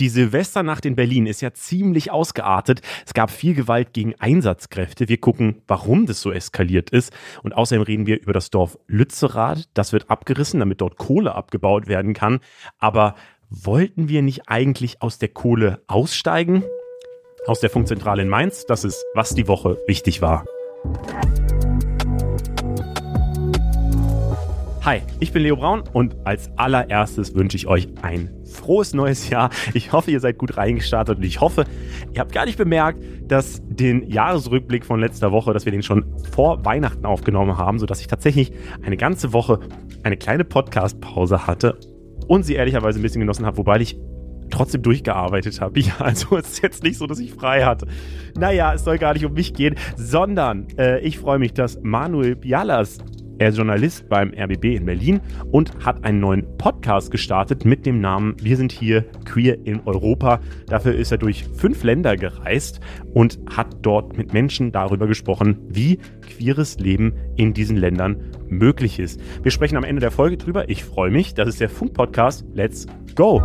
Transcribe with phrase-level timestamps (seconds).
[0.00, 2.82] Die Silvesternacht in Berlin ist ja ziemlich ausgeartet.
[3.06, 5.08] Es gab viel Gewalt gegen Einsatzkräfte.
[5.08, 7.12] Wir gucken, warum das so eskaliert ist.
[7.42, 9.68] Und außerdem reden wir über das Dorf Lützerath.
[9.74, 12.40] Das wird abgerissen, damit dort Kohle abgebaut werden kann.
[12.78, 13.14] Aber
[13.50, 16.64] wollten wir nicht eigentlich aus der Kohle aussteigen?
[17.46, 18.64] Aus der Funkzentrale in Mainz.
[18.66, 20.44] Das ist, was die Woche wichtig war.
[24.84, 29.48] Hi, ich bin Leo Braun und als allererstes wünsche ich euch ein frohes neues Jahr.
[29.72, 31.64] Ich hoffe, ihr seid gut reingestartet und ich hoffe,
[32.12, 36.04] ihr habt gar nicht bemerkt, dass den Jahresrückblick von letzter Woche, dass wir den schon
[36.32, 38.52] vor Weihnachten aufgenommen haben, sodass ich tatsächlich
[38.82, 39.60] eine ganze Woche
[40.02, 41.78] eine kleine Podcast-Pause hatte
[42.28, 43.98] und sie ehrlicherweise ein bisschen genossen habe, wobei ich
[44.50, 45.80] trotzdem durchgearbeitet habe.
[45.84, 47.86] Ja, also es ist jetzt nicht so, dass ich frei hatte.
[48.36, 52.36] Naja, es soll gar nicht um mich gehen, sondern äh, ich freue mich, dass Manuel
[52.36, 52.98] Bialas
[53.38, 55.20] er ist Journalist beim RBB in Berlin
[55.50, 60.40] und hat einen neuen Podcast gestartet mit dem Namen Wir sind hier queer in Europa.
[60.68, 62.80] Dafür ist er durch fünf Länder gereist
[63.12, 69.20] und hat dort mit Menschen darüber gesprochen, wie queeres Leben in diesen Ländern möglich ist.
[69.42, 70.68] Wir sprechen am Ende der Folge drüber.
[70.68, 71.34] Ich freue mich.
[71.34, 72.46] Das ist der Funk-Podcast.
[72.54, 73.42] Let's go!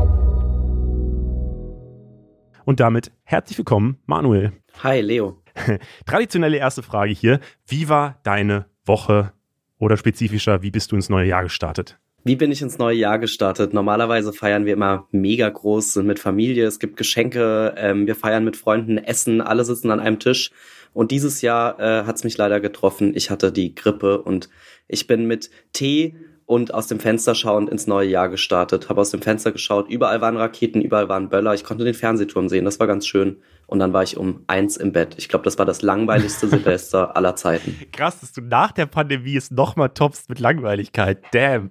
[2.64, 4.52] Und damit herzlich willkommen, Manuel.
[4.84, 5.42] Hi, Leo.
[6.06, 7.40] Traditionelle erste Frage hier.
[7.66, 9.34] Wie war deine Woche
[9.80, 11.98] oder spezifischer, wie bist du ins neue Jahr gestartet?
[12.26, 13.74] Wie bin ich ins neue Jahr gestartet?
[13.74, 18.44] Normalerweise feiern wir immer mega groß, sind mit Familie, es gibt Geschenke, ähm, wir feiern
[18.44, 20.52] mit Freunden, essen, alle sitzen an einem Tisch.
[20.92, 23.14] Und dieses Jahr äh, hat es mich leider getroffen.
[23.16, 24.50] Ich hatte die Grippe und
[24.88, 26.16] ich bin mit Tee
[26.50, 28.90] und aus dem Fenster schauend ins neue Jahr gestartet.
[28.90, 31.54] Habe aus dem Fenster geschaut, überall waren Raketen, überall waren Böller.
[31.54, 33.38] Ich konnte den Fernsehturm sehen, das war ganz schön.
[33.68, 35.14] Und dann war ich um eins im Bett.
[35.20, 37.78] Ich glaube, das war das langweiligste Silvester aller Zeiten.
[37.92, 41.20] Krass, dass du nach der Pandemie es nochmal toppst mit Langweiligkeit.
[41.34, 41.70] Damn.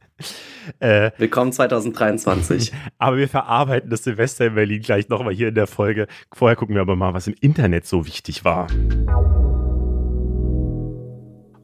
[0.80, 2.72] äh, Willkommen 2023.
[2.98, 6.06] Aber wir verarbeiten das Silvester in Berlin gleich nochmal hier in der Folge.
[6.32, 8.68] Vorher gucken wir aber mal, was im Internet so wichtig war.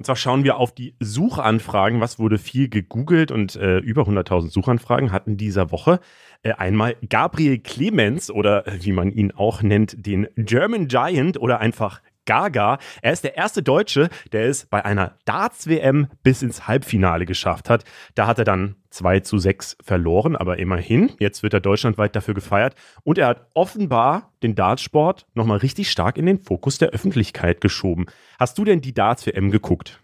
[0.04, 2.02] Und zwar schauen wir auf die Suchanfragen.
[2.02, 5.98] Was wurde viel gegoogelt und äh, über 100.000 Suchanfragen hatten dieser Woche.
[6.42, 11.60] Äh, einmal Gabriel Clemens oder äh, wie man ihn auch nennt, den German Giant oder
[11.60, 12.78] einfach Gaga.
[13.02, 17.84] Er ist der erste Deutsche, der es bei einer Darts-WM bis ins Halbfinale geschafft hat.
[18.14, 21.12] Da hat er dann 2 zu 6 verloren, aber immerhin.
[21.18, 22.74] Jetzt wird er deutschlandweit dafür gefeiert.
[23.02, 28.06] Und er hat offenbar den Dartsport nochmal richtig stark in den Fokus der Öffentlichkeit geschoben.
[28.38, 30.03] Hast du denn die Darts-WM geguckt?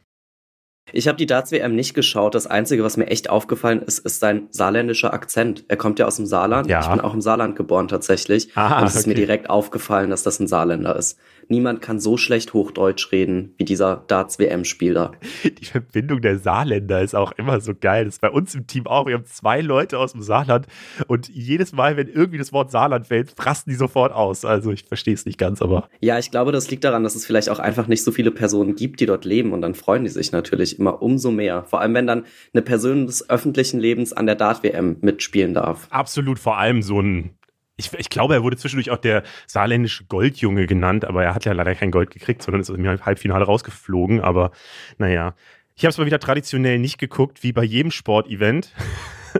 [0.92, 2.34] Ich habe die Darts-WM nicht geschaut.
[2.34, 5.64] Das Einzige, was mir echt aufgefallen ist, ist sein saarländischer Akzent.
[5.68, 6.68] Er kommt ja aus dem Saarland.
[6.68, 6.80] Ja.
[6.80, 8.50] Ich bin auch im Saarland geboren tatsächlich.
[8.54, 9.00] Ah, und es okay.
[9.00, 11.18] ist mir direkt aufgefallen, dass das ein Saarländer ist
[11.50, 15.12] niemand kann so schlecht Hochdeutsch reden wie dieser Darts-WM-Spieler.
[15.44, 18.04] Die Verbindung der Saarländer ist auch immer so geil.
[18.04, 19.06] Das ist bei uns im Team auch.
[19.06, 20.66] Wir haben zwei Leute aus dem Saarland
[21.08, 24.44] und jedes Mal, wenn irgendwie das Wort Saarland fällt, frasten die sofort aus.
[24.44, 25.88] Also ich verstehe es nicht ganz, aber.
[26.00, 28.76] Ja, ich glaube, das liegt daran, dass es vielleicht auch einfach nicht so viele Personen
[28.76, 31.64] gibt, die dort leben und dann freuen die sich natürlich immer umso mehr.
[31.64, 35.86] Vor allem, wenn dann eine Person des öffentlichen Lebens an der Dart-WM mitspielen darf.
[35.90, 37.36] Absolut, vor allem so ein
[37.76, 41.52] ich, ich, glaube, er wurde zwischendurch auch der saarländische Goldjunge genannt, aber er hat ja
[41.52, 44.20] leider kein Gold gekriegt, sondern ist im Halbfinale rausgeflogen.
[44.20, 44.50] Aber
[44.98, 45.34] naja,
[45.74, 48.74] ich habe es mal wieder traditionell nicht geguckt, wie bei jedem Sportevent.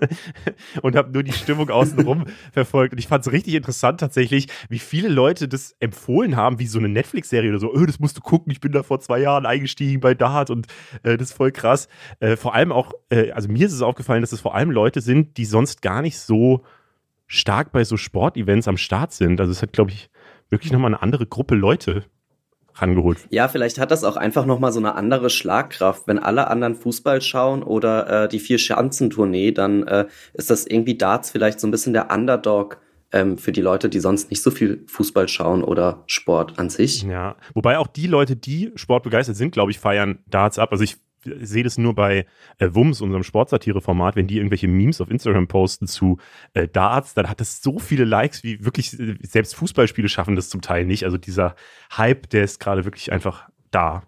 [0.83, 2.93] und habe nur die Stimmung außenrum verfolgt.
[2.93, 6.79] Und ich fand es richtig interessant tatsächlich, wie viele Leute das empfohlen haben, wie so
[6.79, 7.73] eine Netflix-Serie oder so.
[7.73, 10.67] Oh, das musst du gucken, ich bin da vor zwei Jahren eingestiegen bei Dart und
[11.03, 11.89] äh, das ist voll krass.
[12.21, 15.01] Äh, vor allem auch, äh, also mir ist es aufgefallen, dass es vor allem Leute
[15.01, 16.63] sind, die sonst gar nicht so
[17.27, 19.41] stark bei so Sportevents am Start sind.
[19.41, 20.11] Also es hat, glaube ich,
[20.49, 22.05] wirklich nochmal eine andere Gruppe Leute
[22.81, 23.19] rangeholt.
[23.31, 26.07] Ja, vielleicht hat das auch einfach nochmal so eine andere Schlagkraft.
[26.07, 31.31] Wenn alle anderen Fußball schauen oder äh, die Vier-Schanzentournee, dann äh, ist das irgendwie Darts
[31.31, 32.81] vielleicht so ein bisschen der Underdog
[33.13, 37.03] ähm, für die Leute, die sonst nicht so viel Fußball schauen oder Sport an sich.
[37.03, 40.71] Ja, wobei auch die Leute, die sportbegeistert sind, glaube ich, feiern Darts ab.
[40.73, 42.27] Also ich sehe das nur bei
[42.59, 46.19] äh, Wums, unserem Sportsatire-Format, wenn die irgendwelche Memes auf Instagram posten zu
[46.55, 50.49] äh, Darts, dann hat das so viele Likes, wie wirklich äh, selbst Fußballspiele schaffen das
[50.49, 51.05] zum Teil nicht.
[51.05, 51.55] Also dieser
[51.97, 54.03] Hype, der ist gerade wirklich einfach da.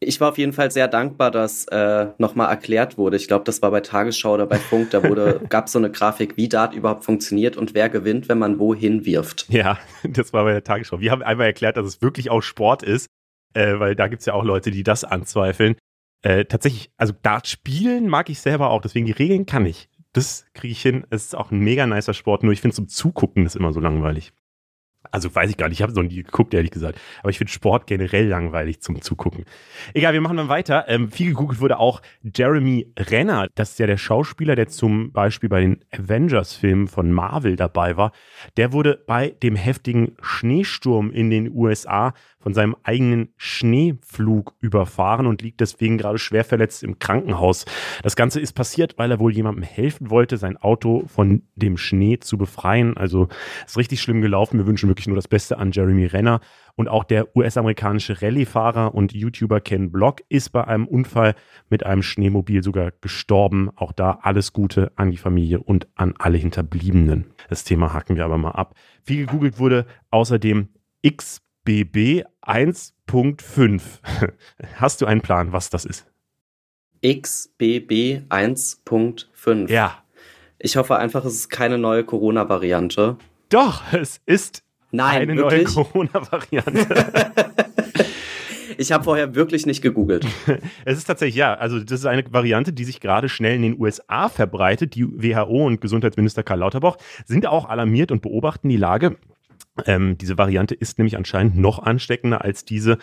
[0.00, 3.16] Ich war auf jeden Fall sehr dankbar, dass äh, nochmal erklärt wurde.
[3.16, 6.36] Ich glaube, das war bei Tagesschau oder bei Funk, da wurde, gab so eine Grafik,
[6.36, 9.46] wie Dart überhaupt funktioniert und wer gewinnt, wenn man wohin wirft.
[9.48, 11.00] Ja, das war bei der Tagesschau.
[11.00, 13.08] Wir haben einmal erklärt, dass es wirklich auch Sport ist
[13.54, 15.76] äh, weil da gibt es ja auch Leute, die das anzweifeln.
[16.22, 19.88] Äh, tatsächlich, also Dart spielen mag ich selber auch, deswegen die Regeln kann ich.
[20.12, 21.06] Das kriege ich hin.
[21.10, 23.80] Es ist auch ein mega nicer Sport, nur ich finde zum Zugucken das immer so
[23.80, 24.32] langweilig.
[25.10, 27.00] Also weiß ich gar nicht, ich habe noch nie geguckt, ehrlich gesagt.
[27.20, 29.44] Aber ich finde Sport generell langweilig zum Zugucken.
[29.94, 30.84] Egal, wir machen dann weiter.
[30.88, 33.48] Ähm, viel gegoogelt wurde auch Jeremy Renner.
[33.54, 38.12] Das ist ja der Schauspieler, der zum Beispiel bei den Avengers-Filmen von Marvel dabei war.
[38.56, 45.42] Der wurde bei dem heftigen Schneesturm in den USA von seinem eigenen Schneeflug überfahren und
[45.42, 47.64] liegt deswegen gerade schwer verletzt im Krankenhaus.
[48.02, 52.18] Das Ganze ist passiert, weil er wohl jemandem helfen wollte, sein Auto von dem Schnee
[52.18, 52.96] zu befreien.
[52.96, 53.28] Also
[53.66, 54.58] ist richtig schlimm gelaufen.
[54.58, 56.40] Wir wünschen wirklich nur das Beste an Jeremy Renner.
[56.76, 61.34] Und auch der US-amerikanische Rallye-Fahrer und YouTuber Ken Block ist bei einem Unfall
[61.68, 63.70] mit einem Schneemobil sogar gestorben.
[63.74, 67.26] Auch da alles Gute an die Familie und an alle Hinterbliebenen.
[67.48, 68.76] Das Thema haken wir aber mal ab.
[69.02, 70.68] Viel gegoogelt wurde außerdem
[71.02, 73.82] X XBB 1.5.
[74.76, 76.06] Hast du einen Plan, was das ist?
[77.04, 79.70] XBB 1.5.
[79.70, 80.02] Ja.
[80.58, 83.18] Ich hoffe einfach, es ist keine neue Corona-Variante.
[83.50, 85.74] Doch, es ist Nein, eine wirklich?
[85.74, 86.86] neue Corona-Variante.
[88.78, 90.26] ich habe vorher wirklich nicht gegoogelt.
[90.86, 93.78] es ist tatsächlich, ja, also das ist eine Variante, die sich gerade schnell in den
[93.78, 94.94] USA verbreitet.
[94.94, 99.18] Die WHO und Gesundheitsminister Karl Lauterbach sind auch alarmiert und beobachten die Lage.
[99.86, 102.98] Ähm, diese Variante ist nämlich anscheinend noch ansteckender als diese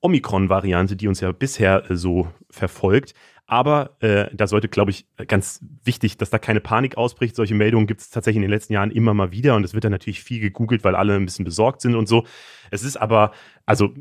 [0.00, 3.14] Omikron-Variante, die uns ja bisher äh, so verfolgt.
[3.46, 7.34] Aber äh, da sollte, glaube ich, ganz wichtig, dass da keine Panik ausbricht.
[7.34, 9.82] Solche Meldungen gibt es tatsächlich in den letzten Jahren immer mal wieder und es wird
[9.82, 12.24] dann natürlich viel gegoogelt, weil alle ein bisschen besorgt sind und so.
[12.70, 13.32] Es ist aber,
[13.66, 13.92] also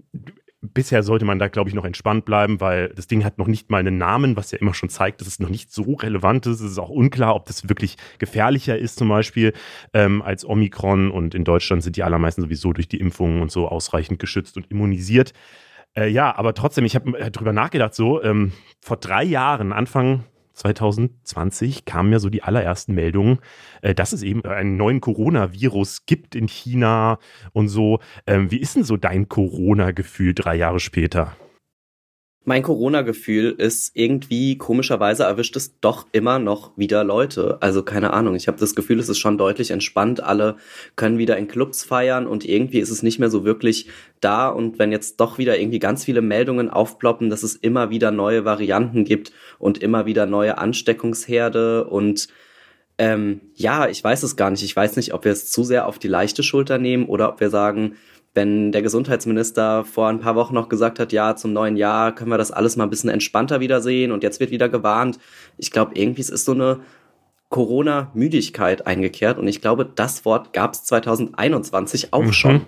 [0.61, 3.69] bisher sollte man da, glaube ich, noch entspannt bleiben, weil das Ding hat noch nicht
[3.69, 6.59] mal einen Namen, was ja immer schon zeigt, dass es noch nicht so relevant ist.
[6.59, 9.53] Es ist auch unklar, ob das wirklich gefährlicher ist, zum Beispiel,
[9.93, 11.11] ähm, als Omikron.
[11.11, 14.69] Und in Deutschland sind die allermeisten sowieso durch die Impfungen und so ausreichend geschützt und
[14.69, 15.33] immunisiert.
[15.97, 18.51] Äh, ja, aber trotzdem, ich habe äh, drüber nachgedacht, so ähm,
[18.81, 20.25] vor drei Jahren, Anfang
[20.59, 23.39] 2020 kamen ja so die allerersten Meldungen,
[23.81, 27.19] äh, dass es eben einen neuen Coronavirus gibt in China
[27.53, 27.99] und so.
[28.27, 31.35] Ähm, wie ist denn so dein Corona-Gefühl drei Jahre später?
[32.45, 37.57] Mein Corona-Gefühl ist irgendwie komischerweise erwischt es doch immer noch wieder Leute.
[37.59, 38.33] Also keine Ahnung.
[38.35, 40.23] Ich habe das Gefühl, es ist schon deutlich entspannt.
[40.23, 40.55] Alle
[40.95, 43.87] können wieder in Clubs feiern und irgendwie ist es nicht mehr so wirklich
[44.21, 44.47] da.
[44.47, 48.45] Und wenn jetzt doch wieder irgendwie ganz viele Meldungen aufploppen, dass es immer wieder neue
[48.45, 52.29] Varianten gibt und immer wieder neue Ansteckungsherde und
[52.97, 54.63] ähm, ja, ich weiß es gar nicht.
[54.63, 57.39] Ich weiß nicht, ob wir es zu sehr auf die leichte Schulter nehmen oder ob
[57.41, 57.95] wir sagen,
[58.33, 62.31] wenn der Gesundheitsminister vor ein paar Wochen noch gesagt hat, ja, zum neuen Jahr können
[62.31, 65.19] wir das alles mal ein bisschen entspannter wieder sehen und jetzt wird wieder gewarnt.
[65.57, 66.79] Ich glaube, irgendwie ist so eine
[67.49, 72.33] Corona-Müdigkeit eingekehrt und ich glaube, das Wort gab es 2021 auch mhm.
[72.33, 72.65] schon.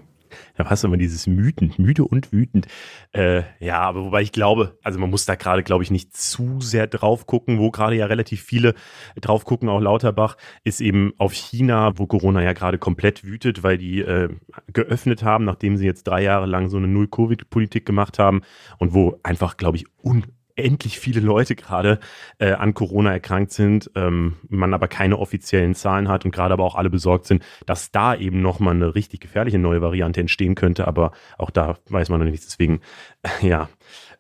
[0.56, 2.68] Da hast du immer dieses Mythen, müde und wütend.
[3.12, 6.60] Äh, ja, aber wobei ich glaube, also man muss da gerade, glaube ich, nicht zu
[6.62, 8.74] sehr drauf gucken, wo gerade ja relativ viele
[9.20, 13.78] drauf gucken, auch Lauterbach, ist eben auf China, wo Corona ja gerade komplett wütet, weil
[13.78, 14.30] die äh,
[14.74, 18.42] geöffnet haben, nachdem sie jetzt drei Jahre lang so eine Null-Covid-Politik gemacht haben
[18.78, 20.26] und wo einfach, glaube ich, un
[20.56, 22.00] endlich viele Leute gerade
[22.40, 26.64] äh, an Corona erkrankt sind, ähm, man aber keine offiziellen Zahlen hat und gerade aber
[26.64, 30.88] auch alle besorgt sind, dass da eben nochmal eine richtig gefährliche neue Variante entstehen könnte,
[30.88, 32.48] aber auch da weiß man noch nichts.
[32.48, 32.82] Deswegen,
[33.24, 33.70] äh, ja,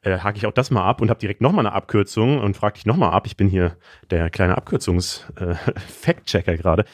[0.01, 2.75] äh, hake ich auch das mal ab und habe direkt nochmal eine Abkürzung und frage
[2.75, 3.27] dich nochmal ab.
[3.27, 3.77] Ich bin hier
[4.09, 6.85] der kleine Abkürzungs-Fact-Checker äh, gerade.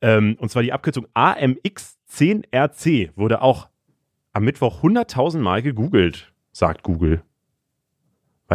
[0.00, 3.68] Ähm, und zwar die Abkürzung AMX10RC wurde auch
[4.32, 7.22] am Mittwoch 100.000 Mal gegoogelt, sagt Google.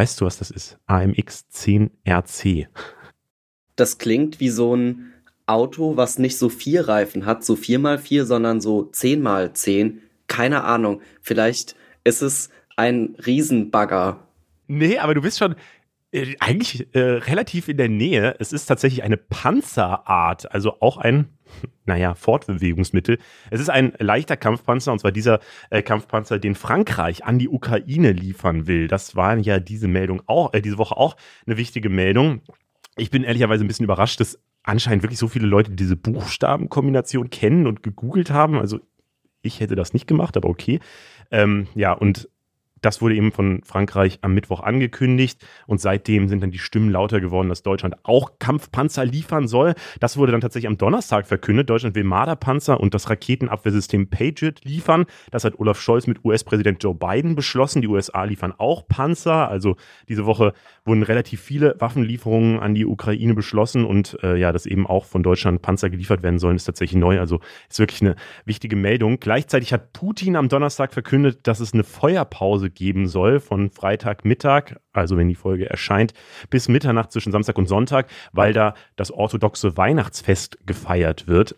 [0.00, 0.78] Weißt du, was das ist?
[0.86, 2.68] AMX 10RC.
[3.76, 5.12] Das klingt wie so ein
[5.44, 9.52] Auto, was nicht so vier Reifen hat, so vier mal vier, sondern so zehn mal
[9.52, 10.00] zehn.
[10.26, 11.02] Keine Ahnung.
[11.20, 14.26] Vielleicht ist es ein Riesenbagger.
[14.68, 15.54] Nee, aber du bist schon
[16.12, 18.36] äh, eigentlich äh, relativ in der Nähe.
[18.38, 21.28] Es ist tatsächlich eine Panzerart, also auch ein
[21.84, 23.18] naja, Fortbewegungsmittel.
[23.50, 25.40] Es ist ein leichter Kampfpanzer, und zwar dieser
[25.70, 28.88] äh, Kampfpanzer, den Frankreich an die Ukraine liefern will.
[28.88, 32.42] Das war ja diese Meldung auch, äh, diese Woche auch eine wichtige Meldung.
[32.96, 37.66] Ich bin ehrlicherweise ein bisschen überrascht, dass anscheinend wirklich so viele Leute diese Buchstabenkombination kennen
[37.66, 38.58] und gegoogelt haben.
[38.58, 38.80] Also
[39.42, 40.80] ich hätte das nicht gemacht, aber okay.
[41.30, 42.28] Ähm, ja, und
[42.80, 47.20] das wurde eben von Frankreich am Mittwoch angekündigt und seitdem sind dann die Stimmen lauter
[47.20, 49.74] geworden, dass Deutschland auch Kampfpanzer liefern soll.
[50.00, 51.68] Das wurde dann tatsächlich am Donnerstag verkündet.
[51.68, 55.06] Deutschland will Marderpanzer und das Raketenabwehrsystem Patriot liefern.
[55.30, 57.82] Das hat Olaf Scholz mit US-Präsident Joe Biden beschlossen.
[57.82, 59.48] Die USA liefern auch Panzer.
[59.48, 59.76] Also
[60.08, 60.52] diese Woche
[60.84, 65.22] wurden relativ viele Waffenlieferungen an die Ukraine beschlossen und äh, ja, dass eben auch von
[65.22, 67.20] Deutschland Panzer geliefert werden sollen, ist tatsächlich neu.
[67.20, 69.20] Also ist wirklich eine wichtige Meldung.
[69.20, 75.16] Gleichzeitig hat Putin am Donnerstag verkündet, dass es eine Feuerpause geben soll von Freitagmittag, also
[75.16, 76.12] wenn die Folge erscheint,
[76.48, 81.56] bis Mitternacht zwischen Samstag und Sonntag, weil da das orthodoxe Weihnachtsfest gefeiert wird.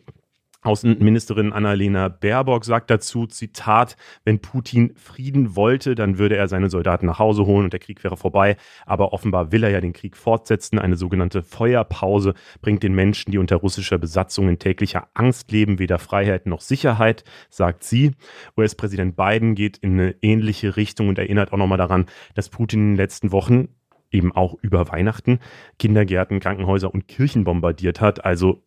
[0.62, 7.06] Außenministerin Annalena Baerbock sagt dazu, Zitat, wenn Putin Frieden wollte, dann würde er seine Soldaten
[7.06, 8.56] nach Hause holen und der Krieg wäre vorbei.
[8.86, 10.78] Aber offenbar will er ja den Krieg fortsetzen.
[10.78, 15.98] Eine sogenannte Feuerpause bringt den Menschen, die unter russischer Besatzung in täglicher Angst leben, weder
[15.98, 18.12] Freiheit noch Sicherheit, sagt sie.
[18.56, 22.88] US-Präsident Biden geht in eine ähnliche Richtung und erinnert auch nochmal daran, dass Putin in
[22.92, 23.68] den letzten Wochen
[24.12, 25.40] eben auch über Weihnachten
[25.78, 28.24] Kindergärten, Krankenhäuser und Kirchen bombardiert hat.
[28.24, 28.62] Also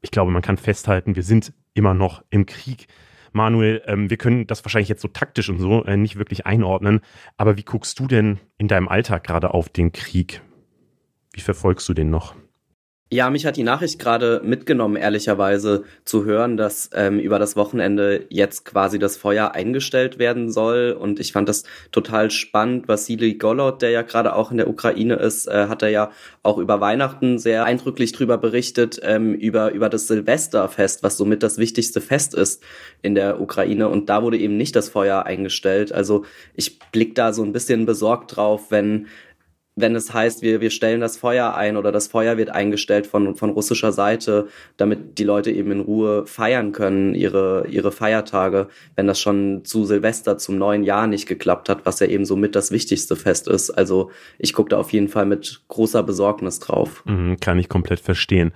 [0.00, 2.86] ich glaube, man kann festhalten, wir sind immer noch im Krieg.
[3.32, 7.00] Manuel, ähm, wir können das wahrscheinlich jetzt so taktisch und so äh, nicht wirklich einordnen,
[7.36, 10.40] aber wie guckst du denn in deinem Alltag gerade auf den Krieg?
[11.32, 12.34] Wie verfolgst du den noch?
[13.08, 18.24] Ja, mich hat die Nachricht gerade mitgenommen, ehrlicherweise, zu hören, dass ähm, über das Wochenende
[18.30, 20.90] jetzt quasi das Feuer eingestellt werden soll.
[20.90, 22.88] Und ich fand das total spannend.
[22.88, 26.10] Vasili Golod, der ja gerade auch in der Ukraine ist, äh, hat er ja
[26.42, 31.58] auch über Weihnachten sehr eindrücklich drüber berichtet, ähm, über, über das Silvesterfest, was somit das
[31.58, 32.64] wichtigste Fest ist
[33.02, 33.88] in der Ukraine.
[33.88, 35.92] Und da wurde eben nicht das Feuer eingestellt.
[35.92, 36.24] Also
[36.56, 39.06] ich blick da so ein bisschen besorgt drauf, wenn
[39.76, 43.34] wenn es heißt, wir, wir stellen das Feuer ein oder das Feuer wird eingestellt von,
[43.34, 49.06] von russischer Seite, damit die Leute eben in Ruhe feiern können, ihre, ihre Feiertage, wenn
[49.06, 52.70] das schon zu Silvester, zum neuen Jahr nicht geklappt hat, was ja eben somit das
[52.70, 53.70] wichtigste Fest ist.
[53.70, 57.04] Also ich gucke da auf jeden Fall mit großer Besorgnis drauf.
[57.04, 58.52] Mhm, kann ich komplett verstehen.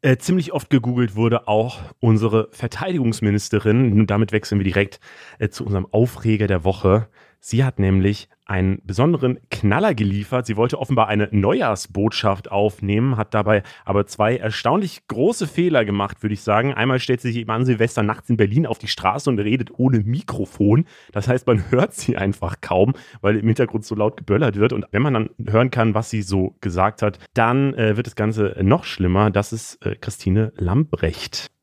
[0.00, 4.06] Äh, ziemlich oft gegoogelt wurde auch unsere Verteidigungsministerin.
[4.06, 5.00] Damit wechseln wir direkt
[5.38, 7.08] äh, zu unserem Aufreger der Woche.
[7.48, 10.46] Sie hat nämlich einen besonderen Knaller geliefert.
[10.46, 16.32] Sie wollte offenbar eine Neujahrsbotschaft aufnehmen, hat dabei aber zwei erstaunlich große Fehler gemacht, würde
[16.32, 16.74] ich sagen.
[16.74, 19.70] Einmal stellt sie sich eben an Silvester nachts in Berlin auf die Straße und redet
[19.78, 20.86] ohne Mikrofon.
[21.12, 24.72] Das heißt, man hört sie einfach kaum, weil im Hintergrund so laut geböllert wird.
[24.72, 28.16] Und wenn man dann hören kann, was sie so gesagt hat, dann äh, wird das
[28.16, 29.30] Ganze noch schlimmer.
[29.30, 31.55] Das ist äh, Christine Lambrecht.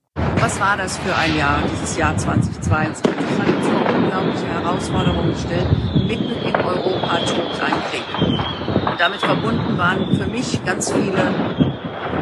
[0.43, 3.05] Was war das für ein Jahr, dieses Jahr 2022?
[3.05, 5.67] Es hat uns vor unglaubliche Herausforderungen gestellt.
[6.05, 8.87] Mitten in Europa tobt ein Krieg.
[8.91, 11.33] Und damit verbunden waren für mich ganz viele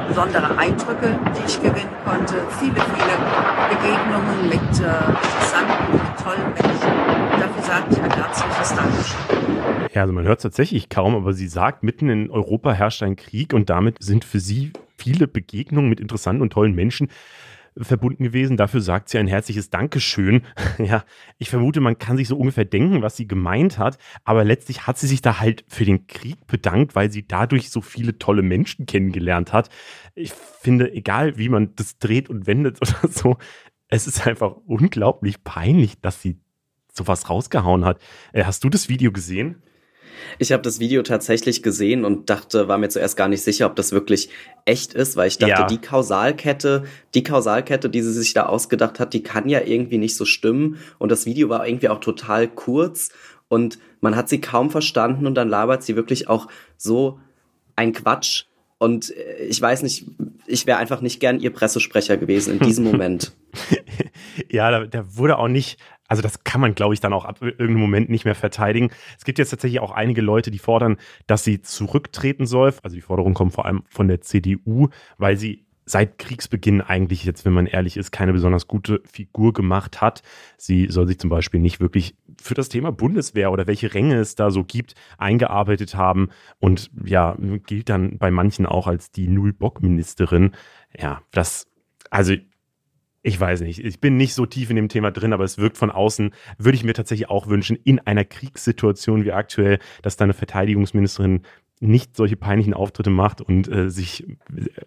[0.07, 2.36] besondere Eindrücke, die ich gewinnen konnte.
[2.60, 3.17] Viele, viele
[3.71, 7.33] Begegnungen mit äh, interessanten, mit tollen Menschen.
[7.33, 9.89] Und dafür sage ich ein herzliches Dankeschön.
[9.95, 13.15] Ja, also man hört es tatsächlich kaum, aber sie sagt, mitten in Europa herrscht ein
[13.15, 17.10] Krieg und damit sind für sie viele Begegnungen mit interessanten und tollen Menschen
[17.77, 18.57] verbunden gewesen.
[18.57, 20.41] Dafür sagt sie ein herzliches Dankeschön.
[20.77, 21.03] ja,
[21.37, 24.97] ich vermute, man kann sich so ungefähr denken, was sie gemeint hat, aber letztlich hat
[24.97, 28.85] sie sich da halt für den Krieg bedankt, weil sie dadurch so viele tolle Menschen
[28.85, 29.69] kennengelernt hat.
[30.15, 33.37] Ich finde, egal wie man das dreht und wendet oder so,
[33.87, 36.39] es ist einfach unglaublich peinlich, dass sie
[36.93, 38.01] sowas rausgehauen hat.
[38.33, 39.61] Äh, hast du das Video gesehen?
[40.39, 43.75] Ich habe das Video tatsächlich gesehen und dachte, war mir zuerst gar nicht sicher, ob
[43.75, 44.29] das wirklich
[44.65, 45.67] echt ist, weil ich dachte, ja.
[45.67, 50.15] die Kausalkette, die Kausalkette, die sie sich da ausgedacht hat, die kann ja irgendwie nicht
[50.15, 50.77] so stimmen.
[50.99, 53.09] Und das Video war irgendwie auch total kurz
[53.47, 56.47] und man hat sie kaum verstanden und dann labert sie wirklich auch
[56.77, 57.19] so
[57.75, 58.45] ein Quatsch.
[58.77, 60.05] Und äh, ich weiß nicht,
[60.47, 63.33] ich wäre einfach nicht gern ihr Pressesprecher gewesen in diesem Moment.
[64.49, 65.77] ja, da, da wurde auch nicht
[66.12, 68.91] also das kann man, glaube ich, dann auch ab irgendeinem Moment nicht mehr verteidigen.
[69.18, 72.74] Es gibt jetzt tatsächlich auch einige Leute, die fordern, dass sie zurücktreten soll.
[72.84, 77.46] Also die Forderung kommt vor allem von der CDU, weil sie seit Kriegsbeginn eigentlich jetzt,
[77.46, 80.22] wenn man ehrlich ist, keine besonders gute Figur gemacht hat.
[80.58, 84.36] Sie soll sich zum Beispiel nicht wirklich für das Thema Bundeswehr oder welche Ränge es
[84.36, 86.27] da so gibt, eingearbeitet haben
[86.60, 87.38] und ja,
[87.68, 90.51] gilt dann bei manchen auch als die Null-Bock-Ministerin.
[91.00, 91.68] Ja, das,
[92.10, 92.36] also
[93.23, 95.77] ich weiß nicht, ich bin nicht so tief in dem Thema drin, aber es wirkt
[95.77, 100.33] von außen, würde ich mir tatsächlich auch wünschen, in einer Kriegssituation wie aktuell, dass deine
[100.33, 101.43] Verteidigungsministerin
[101.79, 104.35] nicht solche peinlichen Auftritte macht und äh, sich äh,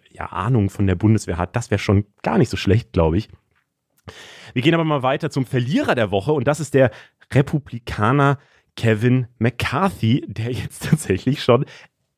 [0.09, 1.55] ja Ahnung von der Bundeswehr hat.
[1.55, 3.29] Das wäre schon gar nicht so schlecht, glaube ich.
[4.53, 6.91] Wir gehen aber mal weiter zum Verlierer der Woche und das ist der
[7.33, 8.37] Republikaner
[8.75, 11.65] Kevin McCarthy, der jetzt tatsächlich schon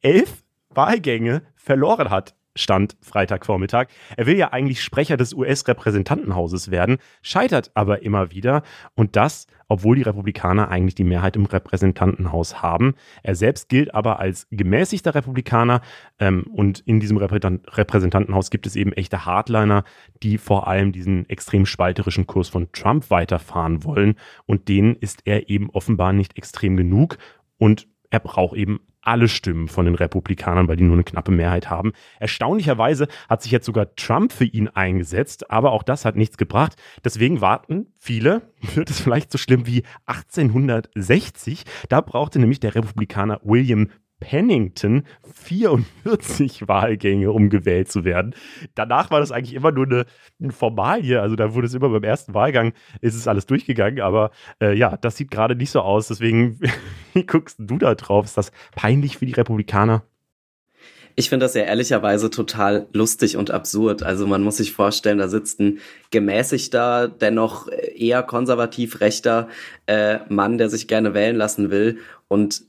[0.02, 3.88] elf Wahlgänge verloren hat stand Freitagvormittag.
[4.18, 8.64] Er will ja eigentlich Sprecher des US-Repräsentantenhauses werden, scheitert aber immer wieder
[8.96, 12.96] und das, obwohl die Republikaner eigentlich die Mehrheit im Repräsentantenhaus haben.
[13.24, 15.82] Er selbst gilt aber als gemäßigter Republikaner
[16.20, 19.84] ähm, und in diesem Repräsentantenhaus gibt es eben echte Hardliner,
[20.24, 25.50] die vor allem diesen extrem spalterischen Kurs von Trump weiterfahren wollen und denen ist er
[25.50, 27.18] eben offenbar nicht extrem genug
[27.58, 31.70] und er braucht eben alle Stimmen von den Republikanern, weil die nur eine knappe Mehrheit
[31.70, 31.94] haben.
[32.20, 36.76] Erstaunlicherweise hat sich jetzt sogar Trump für ihn eingesetzt, aber auch das hat nichts gebracht.
[37.06, 38.42] Deswegen warten viele,
[38.76, 41.64] wird es vielleicht so schlimm wie 1860.
[41.88, 48.36] Da brauchte nämlich der Republikaner William Pennington 44 Wahlgänge, um gewählt zu werden.
[48.76, 50.06] Danach war das eigentlich immer nur eine,
[50.42, 51.22] eine Formalie.
[51.22, 54.02] Also da wurde es immer beim ersten Wahlgang, ist es alles durchgegangen.
[54.02, 54.32] Aber
[54.62, 56.08] äh, ja, das sieht gerade nicht so aus.
[56.08, 56.60] Deswegen,
[57.14, 58.26] wie guckst du da drauf?
[58.26, 60.04] Ist das peinlich für die Republikaner?
[61.20, 64.04] Ich finde das ja ehrlicherweise total lustig und absurd.
[64.04, 65.80] Also man muss sich vorstellen, da sitzt ein
[66.12, 69.48] gemäßigter, dennoch eher konservativ rechter
[69.88, 71.98] äh, Mann, der sich gerne wählen lassen will
[72.28, 72.62] und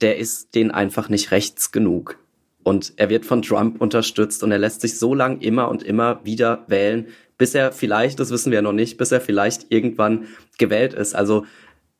[0.00, 2.18] der ist den einfach nicht rechts genug.
[2.62, 6.20] Und er wird von Trump unterstützt und er lässt sich so lang immer und immer
[6.24, 7.06] wieder wählen,
[7.38, 10.26] bis er vielleicht, das wissen wir ja noch nicht, bis er vielleicht irgendwann
[10.58, 11.14] gewählt ist.
[11.14, 11.46] Also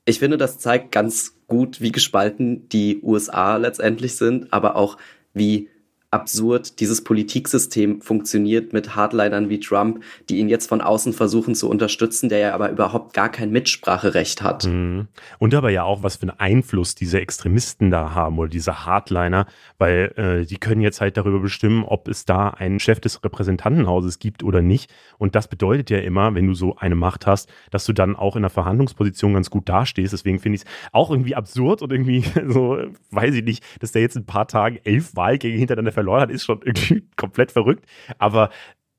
[0.04, 4.98] ich finde, das zeigt ganz gut, wie gespalten die USA letztendlich sind, aber auch
[5.32, 5.68] wie
[6.10, 11.68] absurd dieses Politiksystem funktioniert mit Hardlinern wie Trump, die ihn jetzt von außen versuchen zu
[11.68, 14.64] unterstützen, der ja aber überhaupt gar kein Mitspracherecht hat.
[14.64, 15.08] Mhm.
[15.38, 19.46] Und aber ja auch, was für einen Einfluss diese Extremisten da haben oder diese Hardliner,
[19.76, 24.18] weil äh, die können jetzt halt darüber bestimmen, ob es da einen Chef des Repräsentantenhauses
[24.18, 24.90] gibt oder nicht.
[25.18, 28.34] Und das bedeutet ja immer, wenn du so eine Macht hast, dass du dann auch
[28.34, 30.14] in der Verhandlungsposition ganz gut dastehst.
[30.14, 32.78] Deswegen finde ich es auch irgendwie absurd und irgendwie so,
[33.10, 36.30] weiß ich nicht, dass der jetzt in ein paar Tagen elf Wahlgänge hintereinander verloren hat,
[36.30, 37.84] ist schon irgendwie komplett verrückt.
[38.18, 38.50] Aber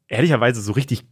[0.08, 1.06] ehrlicherweise so richtig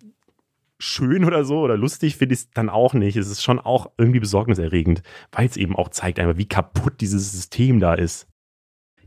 [0.79, 3.15] schön oder so oder lustig finde ich es dann auch nicht.
[3.15, 5.01] Es ist schon auch irgendwie besorgniserregend,
[5.31, 8.27] weil es eben auch zeigt einfach, wie kaputt dieses System da ist.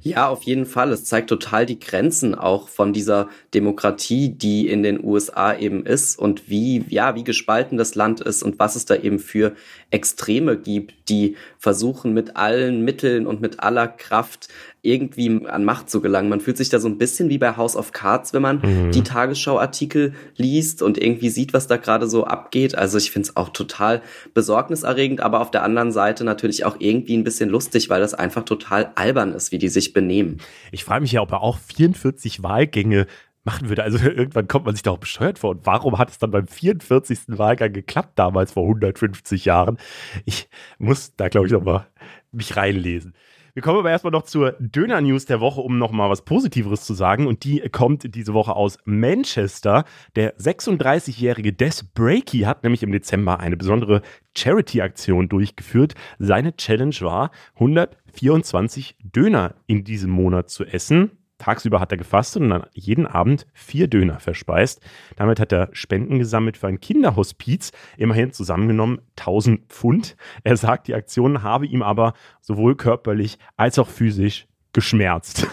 [0.02, 0.92] Ja, auf jeden Fall.
[0.92, 6.18] Es zeigt total die Grenzen auch von dieser Demokratie, die in den USA eben ist
[6.18, 9.54] und wie, ja, wie gespalten das Land ist und was es da eben für
[9.90, 14.48] Extreme gibt, die versuchen mit allen Mitteln und mit aller Kraft
[14.82, 16.28] irgendwie an Macht zu gelangen.
[16.28, 18.92] Man fühlt sich da so ein bisschen wie bei House of Cards, wenn man mhm.
[18.92, 22.74] die Tagesschau-Artikel liest und irgendwie sieht, was da gerade so abgeht.
[22.74, 24.00] Also ich finde es auch total
[24.32, 28.44] besorgniserregend, aber auf der anderen Seite natürlich auch irgendwie ein bisschen lustig, weil das einfach
[28.44, 30.38] total albern ist, wie die sich benehmen.
[30.72, 33.06] Ich frage mich ja, ob er auch 44 Wahlgänge
[33.44, 33.82] machen würde.
[33.82, 35.50] Also irgendwann kommt man sich da auch bescheuert vor.
[35.50, 37.20] Und warum hat es dann beim 44.
[37.38, 39.78] Wahlgang geklappt, damals vor 150 Jahren?
[40.24, 41.86] Ich muss da, glaube ich, nochmal
[42.32, 43.14] mich reinlesen.
[43.54, 47.26] Wir kommen aber erstmal noch zur Döner-News der Woche, um nochmal was Positiveres zu sagen.
[47.26, 49.84] Und die kommt diese Woche aus Manchester.
[50.16, 54.02] Der 36-jährige Des Breaky hat nämlich im Dezember eine besondere
[54.36, 55.94] Charity-Aktion durchgeführt.
[56.18, 61.19] Seine Challenge war, 124 Döner in diesem Monat zu essen.
[61.40, 64.80] Tagsüber hat er gefastet und dann jeden Abend vier Döner verspeist.
[65.16, 70.16] Damit hat er Spenden gesammelt für ein Kinderhospiz, immerhin zusammengenommen 1000 Pfund.
[70.44, 75.46] Er sagt, die Aktion habe ihm aber sowohl körperlich als auch physisch geschmerzt.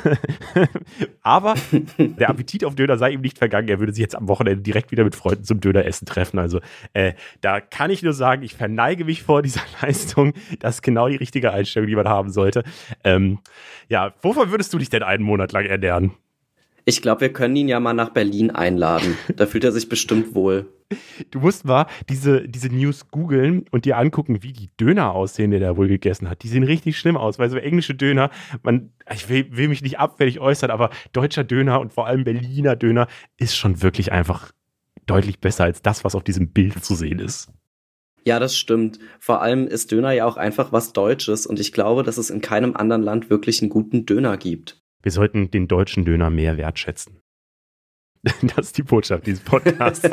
[1.21, 1.55] Aber
[1.97, 3.67] der Appetit auf Döner sei ihm nicht vergangen.
[3.67, 6.39] Er würde sich jetzt am Wochenende direkt wieder mit Freunden zum Döneressen treffen.
[6.39, 6.59] Also
[6.93, 10.33] äh, da kann ich nur sagen, ich verneige mich vor dieser Leistung.
[10.59, 12.63] Das ist genau die richtige Einstellung, die man haben sollte.
[13.03, 13.39] Ähm,
[13.89, 16.11] ja, wovon würdest du dich denn einen Monat lang ernähren?
[16.89, 19.17] Ich glaube, wir können ihn ja mal nach Berlin einladen.
[19.35, 20.71] Da fühlt er sich bestimmt wohl.
[21.31, 25.57] Du musst mal diese, diese News googeln und dir angucken, wie die Döner aussehen, die
[25.57, 26.43] er wohl gegessen hat.
[26.43, 28.29] Die sehen richtig schlimm aus, weil so englische Döner,
[28.63, 32.77] man, ich will, will mich nicht abfällig äußern, aber deutscher Döner und vor allem Berliner
[32.77, 34.53] Döner ist schon wirklich einfach
[35.07, 37.49] deutlich besser als das, was auf diesem Bild zu sehen ist.
[38.23, 38.97] Ja, das stimmt.
[39.19, 42.39] Vor allem ist Döner ja auch einfach was Deutsches und ich glaube, dass es in
[42.39, 44.81] keinem anderen Land wirklich einen guten Döner gibt.
[45.07, 47.21] Wir sollten den deutschen Döner mehr wertschätzen.
[48.57, 50.09] Das ist die Botschaft dieses Podcasts.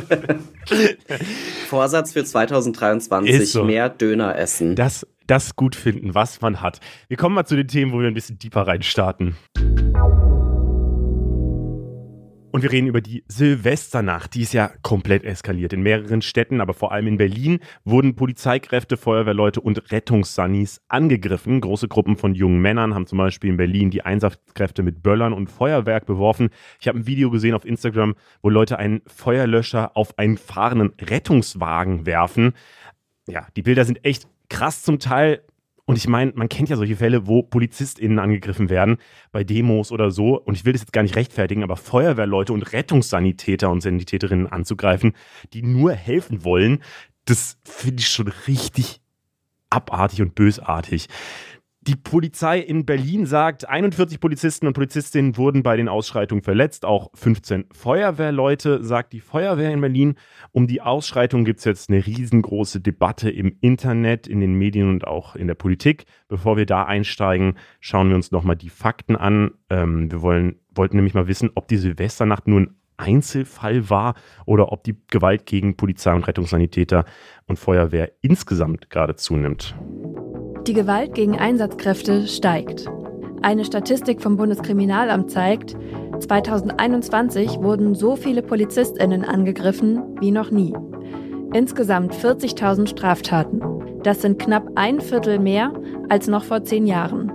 [1.67, 3.65] Vorsatz für 2023, so.
[3.65, 4.77] mehr Döner essen.
[4.77, 6.79] Das, das gut finden, was man hat.
[7.09, 9.35] Wir kommen mal zu den Themen, wo wir ein bisschen deeper reinstarten.
[12.55, 14.33] Und wir reden über die Silvesternacht.
[14.37, 15.73] Die ist ja komplett eskaliert.
[15.73, 21.61] In mehreren Städten, aber vor allem in Berlin, wurden Polizeikräfte, Feuerwehrleute und Rettungssannis angegriffen.
[21.61, 25.51] Große Gruppen von jungen Männern haben zum Beispiel in Berlin die Einsatzkräfte mit Böllern und
[25.51, 26.51] Feuerwerk beworfen.
[26.79, 32.07] Ich habe ein Video gesehen auf Instagram, wo Leute einen Feuerlöscher auf einen fahrenden Rettungswagen
[32.07, 32.53] werfen.
[33.27, 35.43] Ja, die Bilder sind echt krass zum Teil
[35.87, 38.97] und ich meine, man kennt ja solche Fälle, wo PolizistInnen angegriffen werden,
[39.33, 40.41] bei Demos oder so.
[40.41, 45.13] Und ich will das jetzt gar nicht rechtfertigen, aber Feuerwehrleute und Rettungssanitäter und Sanitäterinnen anzugreifen,
[45.53, 46.83] die nur helfen wollen,
[47.27, 49.01] das finde ich schon richtig
[49.69, 51.09] abartig und bösartig.
[51.87, 57.11] Die Polizei in Berlin sagt, 41 Polizisten und Polizistinnen wurden bei den Ausschreitungen verletzt, auch
[57.13, 60.15] 15 Feuerwehrleute, sagt die Feuerwehr in Berlin.
[60.53, 65.07] Um die Ausschreitungen gibt es jetzt eine riesengroße Debatte im Internet, in den Medien und
[65.07, 66.07] auch in der Politik.
[66.27, 69.51] Bevor wir da einsteigen, schauen wir uns nochmal die Fakten an.
[69.69, 74.15] Ähm, wir wollen, wollten nämlich mal wissen, ob die Silvesternacht nun Einzelfall war
[74.47, 77.05] oder ob die Gewalt gegen Polizei und Rettungssanitäter
[77.47, 79.75] und Feuerwehr insgesamt gerade zunimmt.
[80.67, 82.87] Die Gewalt gegen Einsatzkräfte steigt.
[83.43, 85.77] Eine Statistik vom Bundeskriminalamt zeigt,
[86.19, 90.73] 2021 wurden so viele Polizistinnen angegriffen wie noch nie.
[91.53, 93.61] Insgesamt 40.000 Straftaten.
[94.05, 95.71] Das sind knapp ein Viertel mehr
[96.09, 97.31] als noch vor zehn Jahren.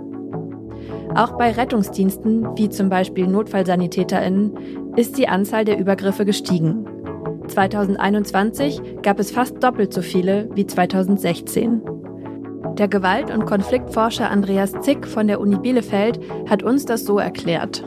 [1.14, 6.84] Auch bei Rettungsdiensten, wie zum Beispiel Notfallsanitäterinnen, ist die Anzahl der Übergriffe gestiegen.
[7.46, 11.99] 2021 gab es fast doppelt so viele wie 2016.
[12.78, 17.84] Der Gewalt- und Konfliktforscher Andreas Zick von der Uni Bielefeld hat uns das so erklärt.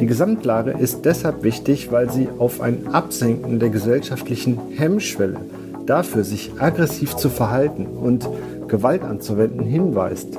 [0.00, 5.40] Die Gesamtlage ist deshalb wichtig, weil sie auf ein Absenken der gesellschaftlichen Hemmschwelle
[5.86, 8.28] dafür, sich aggressiv zu verhalten und
[8.68, 10.38] Gewalt anzuwenden, hinweist.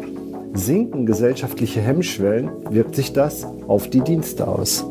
[0.54, 4.86] Sinken gesellschaftliche Hemmschwellen, wirkt sich das auf die Dienste aus.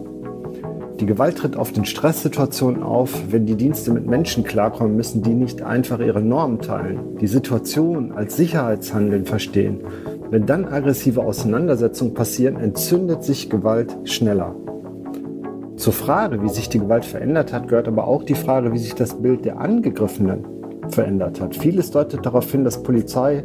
[1.00, 3.12] Die Gewalt tritt oft in Stresssituationen auf.
[3.30, 8.10] Wenn die Dienste mit Menschen klarkommen, müssen die nicht einfach ihre Normen teilen, die Situation
[8.10, 9.80] als Sicherheitshandeln verstehen.
[10.30, 14.56] Wenn dann aggressive Auseinandersetzungen passieren, entzündet sich Gewalt schneller.
[15.76, 18.96] Zur Frage, wie sich die Gewalt verändert hat, gehört aber auch die Frage, wie sich
[18.96, 20.44] das Bild der Angegriffenen
[20.88, 21.54] verändert hat.
[21.54, 23.44] Vieles deutet darauf hin, dass Polizei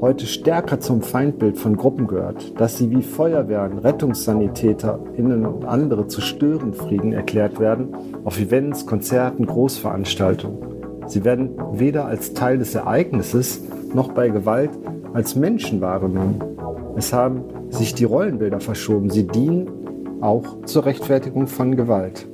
[0.00, 6.20] heute stärker zum Feindbild von Gruppen gehört, dass sie wie Feuerwehren, RettungssanitäterInnen und andere zu
[6.20, 10.58] Störenfrieden erklärt werden, auf Events, Konzerten, Großveranstaltungen.
[11.06, 13.62] Sie werden weder als Teil des Ereignisses
[13.94, 14.70] noch bei Gewalt
[15.12, 16.42] als Menschen wahrgenommen.
[16.96, 19.10] Es haben sich die Rollenbilder verschoben.
[19.10, 19.70] Sie dienen
[20.20, 22.26] auch zur Rechtfertigung von Gewalt.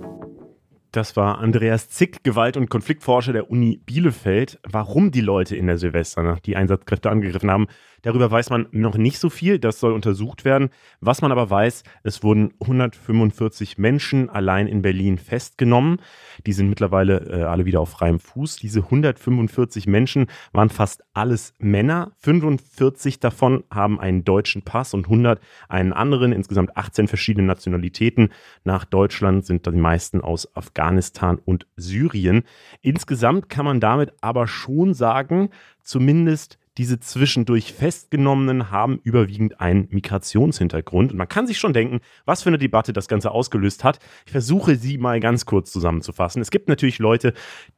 [0.93, 4.61] Das war Andreas Zick, Gewalt- und Konfliktforscher der Uni Bielefeld.
[4.63, 7.67] Warum die Leute in der Silvesternacht die Einsatzkräfte angegriffen haben,
[8.03, 10.71] Darüber weiß man noch nicht so viel, das soll untersucht werden.
[11.01, 16.01] Was man aber weiß, es wurden 145 Menschen allein in Berlin festgenommen.
[16.45, 18.57] Die sind mittlerweile äh, alle wieder auf freiem Fuß.
[18.57, 22.13] Diese 145 Menschen waren fast alles Männer.
[22.19, 26.33] 45 davon haben einen deutschen Pass und 100 einen anderen.
[26.33, 28.31] Insgesamt 18 verschiedene Nationalitäten.
[28.65, 32.43] Nach Deutschland sind die meisten aus Afghanistan und Syrien.
[32.81, 35.51] Insgesamt kann man damit aber schon sagen,
[35.83, 41.13] zumindest diese zwischendurch Festgenommenen haben überwiegend einen Migrationshintergrund.
[41.13, 43.99] Und man kann sich schon denken, was für eine Debatte das Ganze ausgelöst hat.
[44.25, 46.41] Ich versuche sie mal ganz kurz zusammenzufassen.
[46.41, 47.35] Es gibt natürlich Leute,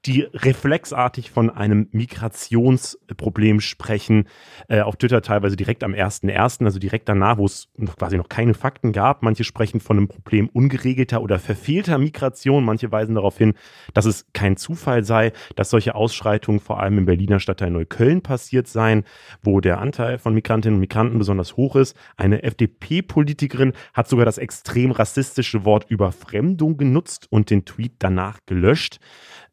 [0.06, 4.28] die reflexartig von einem Migrationsproblem sprechen.
[4.68, 8.54] Äh, auf Twitter teilweise direkt am 1.1., also direkt danach, wo es quasi noch keine
[8.54, 9.24] Fakten gab.
[9.24, 12.64] Manche sprechen von einem Problem ungeregelter oder verfehlter Migration.
[12.64, 13.54] Manche weisen darauf hin,
[13.92, 18.68] dass es kein Zufall sei, dass solche Ausschreitungen vor allem im Berliner Stadtteil Neukölln passiert
[18.68, 19.04] seien sein,
[19.42, 21.96] wo der Anteil von Migrantinnen und Migranten besonders hoch ist.
[22.16, 29.00] Eine FDP-Politikerin hat sogar das extrem rassistische Wort Überfremdung genutzt und den Tweet danach gelöscht.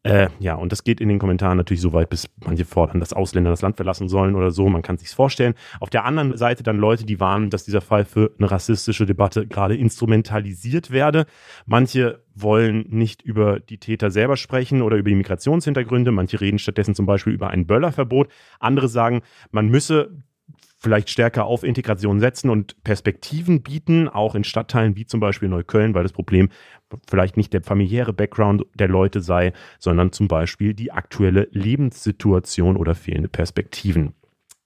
[0.04, 3.14] Äh, ja, und das geht in den Kommentaren natürlich so weit, bis manche fordern, dass
[3.14, 4.68] Ausländer das Land verlassen sollen oder so.
[4.68, 5.54] Man kann sich's vorstellen.
[5.80, 9.46] Auf der anderen Seite dann Leute, die warnen, dass dieser Fall für eine rassistische Debatte
[9.46, 11.28] gerade instrumentalisiert werde.
[11.68, 16.12] Manche wollen nicht über die Täter selber sprechen oder über die Migrationshintergründe.
[16.12, 18.32] Manche reden stattdessen zum Beispiel über ein Böllerverbot.
[18.60, 20.24] Andere sagen, man müsse
[20.82, 25.94] vielleicht stärker auf Integration setzen und Perspektiven bieten, auch in Stadtteilen wie zum Beispiel Neukölln,
[25.94, 26.50] weil das Problem
[27.08, 32.96] vielleicht nicht der familiäre Background der Leute sei, sondern zum Beispiel die aktuelle Lebenssituation oder
[32.96, 34.14] fehlende Perspektiven.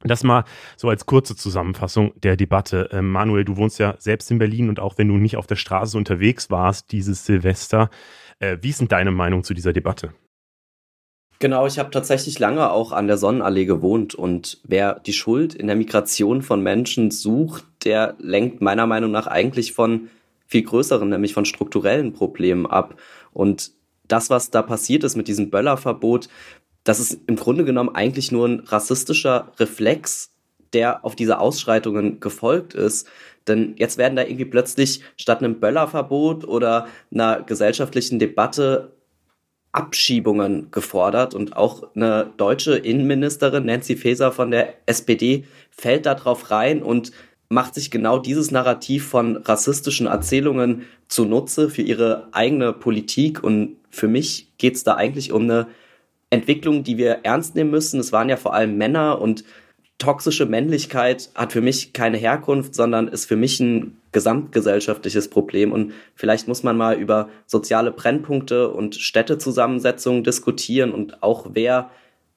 [0.04, 0.45] Das mal
[0.78, 2.89] so als kurze Zusammenfassung der Debatte.
[2.91, 5.56] Ähm, Manuel, du wohnst ja selbst in Berlin und auch wenn du nicht auf der
[5.56, 7.89] Straße unterwegs warst dieses Silvester,
[8.39, 10.13] äh, wie ist denn deine Meinung zu dieser Debatte?
[11.45, 15.67] Genau, ich habe tatsächlich lange auch an der Sonnenallee gewohnt und wer die Schuld in
[15.67, 20.10] der Migration von Menschen sucht, der lenkt meiner Meinung nach eigentlich von
[20.47, 22.95] viel größeren, nämlich von strukturellen Problemen ab.
[23.31, 23.73] Und
[24.08, 26.29] das, was da passiert ist mit diesem Böllerverbot,
[26.84, 30.31] das ist im Grunde genommen eigentlich nur ein rassistischer Reflex,
[30.73, 33.08] der auf diese Ausschreitungen gefolgt ist.
[33.47, 38.94] Denn jetzt werden da irgendwie plötzlich statt einem Böllerverbot oder einer gesellschaftlichen Debatte
[39.75, 46.49] Abschiebungen gefordert und auch eine deutsche Innenministerin, Nancy Faeser von der SPD, fällt da drauf
[46.49, 47.11] rein und
[47.49, 53.43] macht sich genau dieses Narrativ von rassistischen Erzählungen zunutze für ihre eigene Politik.
[53.43, 55.67] Und für mich geht es da eigentlich um eine
[56.29, 57.99] Entwicklung, die wir ernst nehmen müssen.
[57.99, 59.43] Es waren ja vor allem Männer und
[59.97, 65.71] toxische Männlichkeit hat für mich keine Herkunft, sondern ist für mich ein gesamtgesellschaftliches Problem.
[65.71, 71.91] Und vielleicht muss man mal über soziale Brennpunkte und Städtezusammensetzungen diskutieren und auch wer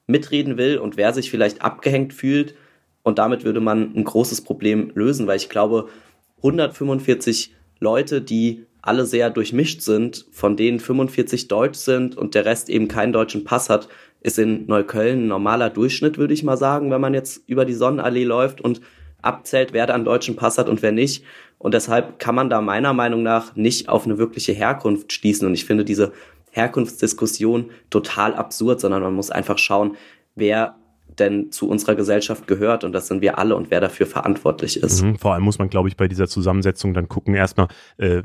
[0.07, 2.55] mitreden will und wer sich vielleicht abgehängt fühlt.
[3.03, 5.89] Und damit würde man ein großes Problem lösen, weil ich glaube,
[6.37, 12.69] 145 Leute, die alle sehr durchmischt sind, von denen 45 deutsch sind und der Rest
[12.69, 13.89] eben keinen deutschen Pass hat,
[14.21, 17.73] ist in Neukölln ein normaler Durchschnitt, würde ich mal sagen, wenn man jetzt über die
[17.73, 18.81] Sonnenallee läuft und
[19.21, 21.23] abzählt, wer da einen deutschen Pass hat und wer nicht.
[21.57, 25.47] Und deshalb kann man da meiner Meinung nach nicht auf eine wirkliche Herkunft schließen.
[25.47, 26.13] Und ich finde diese
[26.51, 29.97] Herkunftsdiskussion total absurd, sondern man muss einfach schauen,
[30.35, 30.75] wer
[31.19, 35.03] denn zu unserer Gesellschaft gehört und das sind wir alle und wer dafür verantwortlich ist.
[35.03, 38.23] Mhm, vor allem muss man, glaube ich, bei dieser Zusammensetzung dann gucken erstmal, äh,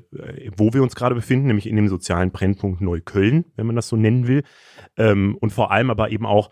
[0.57, 3.97] wo wir uns gerade befinden, nämlich in dem sozialen Brennpunkt Neukölln, wenn man das so
[3.97, 4.43] nennen will.
[4.97, 6.51] Ähm, und vor allem aber eben auch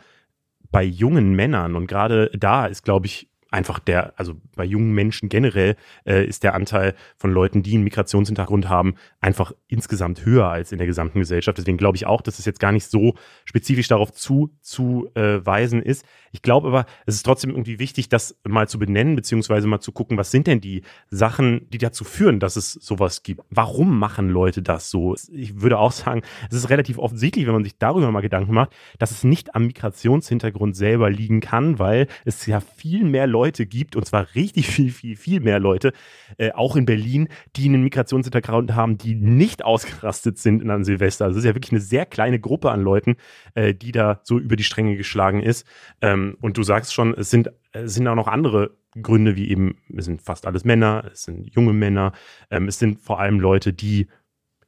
[0.70, 5.28] bei jungen Männern und gerade da ist, glaube ich, einfach der, also bei jungen Menschen
[5.28, 10.72] generell äh, ist der Anteil von Leuten, die einen Migrationshintergrund haben, einfach insgesamt höher als
[10.72, 11.58] in der gesamten Gesellschaft.
[11.58, 16.04] Deswegen glaube ich auch, dass es jetzt gar nicht so spezifisch darauf zuzuweisen äh, ist.
[16.32, 19.92] Ich glaube aber, es ist trotzdem irgendwie wichtig, das mal zu benennen, beziehungsweise mal zu
[19.92, 23.42] gucken, was sind denn die Sachen, die dazu führen, dass es sowas gibt.
[23.50, 25.14] Warum machen Leute das so?
[25.30, 28.70] Ich würde auch sagen, es ist relativ offensichtlich, wenn man sich darüber mal Gedanken macht,
[28.98, 33.66] dass es nicht am Migrationshintergrund selber liegen kann, weil es ja viel mehr Leute Leute
[33.66, 35.92] gibt, und zwar richtig viel, viel, viel mehr Leute,
[36.38, 41.24] äh, auch in Berlin, die einen Migrationshintergrund haben, die nicht ausgerastet sind in einem Silvester.
[41.24, 43.16] Also es ist ja wirklich eine sehr kleine Gruppe an Leuten,
[43.54, 45.66] äh, die da so über die Stränge geschlagen ist.
[46.00, 49.78] Ähm, und du sagst schon, es sind, es sind auch noch andere Gründe, wie eben,
[49.96, 52.12] es sind fast alles Männer, es sind junge Männer,
[52.50, 54.06] ähm, es sind vor allem Leute, die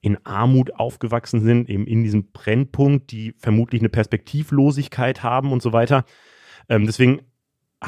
[0.01, 5.73] in Armut aufgewachsen sind, eben in diesem Brennpunkt, die vermutlich eine Perspektivlosigkeit haben und so
[5.73, 6.05] weiter.
[6.69, 7.21] Ähm, deswegen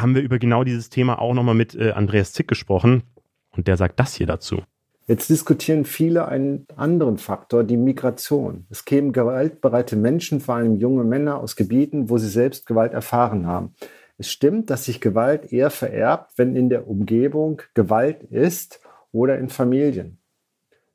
[0.00, 3.02] haben wir über genau dieses Thema auch nochmal mit äh, Andreas Zick gesprochen
[3.50, 4.62] und der sagt das hier dazu.
[5.08, 8.66] Jetzt diskutieren viele einen anderen Faktor, die Migration.
[8.70, 13.46] Es kämen gewaltbereite Menschen, vor allem junge Männer, aus Gebieten, wo sie selbst Gewalt erfahren
[13.46, 13.74] haben.
[14.18, 18.80] Es stimmt, dass sich Gewalt eher vererbt, wenn in der Umgebung Gewalt ist
[19.12, 20.18] oder in Familien.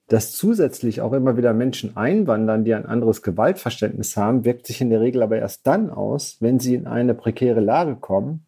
[0.07, 4.89] Dass zusätzlich auch immer wieder Menschen einwandern, die ein anderes Gewaltverständnis haben, wirkt sich in
[4.89, 8.45] der Regel aber erst dann aus, wenn sie in eine prekäre Lage kommen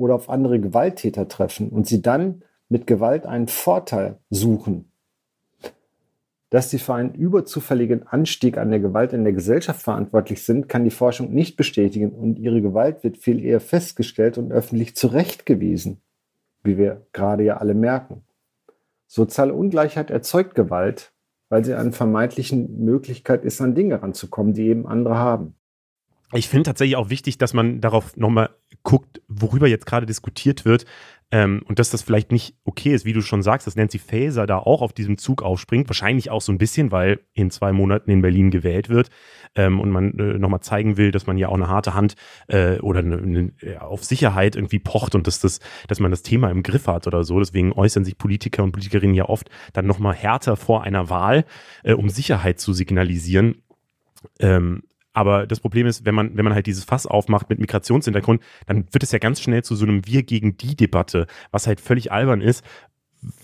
[0.00, 4.90] oder auf andere Gewalttäter treffen und sie dann mit Gewalt einen Vorteil suchen.
[6.48, 10.84] Dass sie für einen überzufälligen Anstieg an der Gewalt in der Gesellschaft verantwortlich sind, kann
[10.84, 16.00] die Forschung nicht bestätigen und ihre Gewalt wird viel eher festgestellt und öffentlich zurechtgewiesen,
[16.64, 18.22] wie wir gerade ja alle merken.
[19.06, 21.12] Soziale Ungleichheit erzeugt Gewalt,
[21.50, 25.54] weil sie eine vermeintliche Möglichkeit ist, an Dinge ranzukommen, die eben andere haben
[26.32, 28.50] ich finde tatsächlich auch wichtig, dass man darauf nochmal
[28.82, 30.86] guckt, worüber jetzt gerade diskutiert wird.
[31.32, 34.46] Ähm, und dass das vielleicht nicht okay ist, wie du schon sagst, dass Nancy Faeser
[34.48, 35.88] da auch auf diesem Zug aufspringt.
[35.88, 39.10] Wahrscheinlich auch so ein bisschen, weil in zwei Monaten in Berlin gewählt wird
[39.54, 42.16] ähm, und man äh, nochmal zeigen will, dass man ja auch eine harte Hand
[42.48, 46.50] äh, oder eine, eine, auf Sicherheit irgendwie pocht und dass, das, dass man das Thema
[46.50, 47.38] im Griff hat oder so.
[47.38, 51.44] Deswegen äußern sich Politiker und Politikerinnen ja oft dann nochmal härter vor einer Wahl,
[51.84, 53.62] äh, um Sicherheit zu signalisieren.
[54.40, 54.82] Ähm,
[55.12, 58.86] aber das Problem ist, wenn man, wenn man halt dieses Fass aufmacht mit Migrationshintergrund, dann
[58.92, 62.12] wird es ja ganz schnell zu so einem Wir gegen die Debatte, was halt völlig
[62.12, 62.64] albern ist,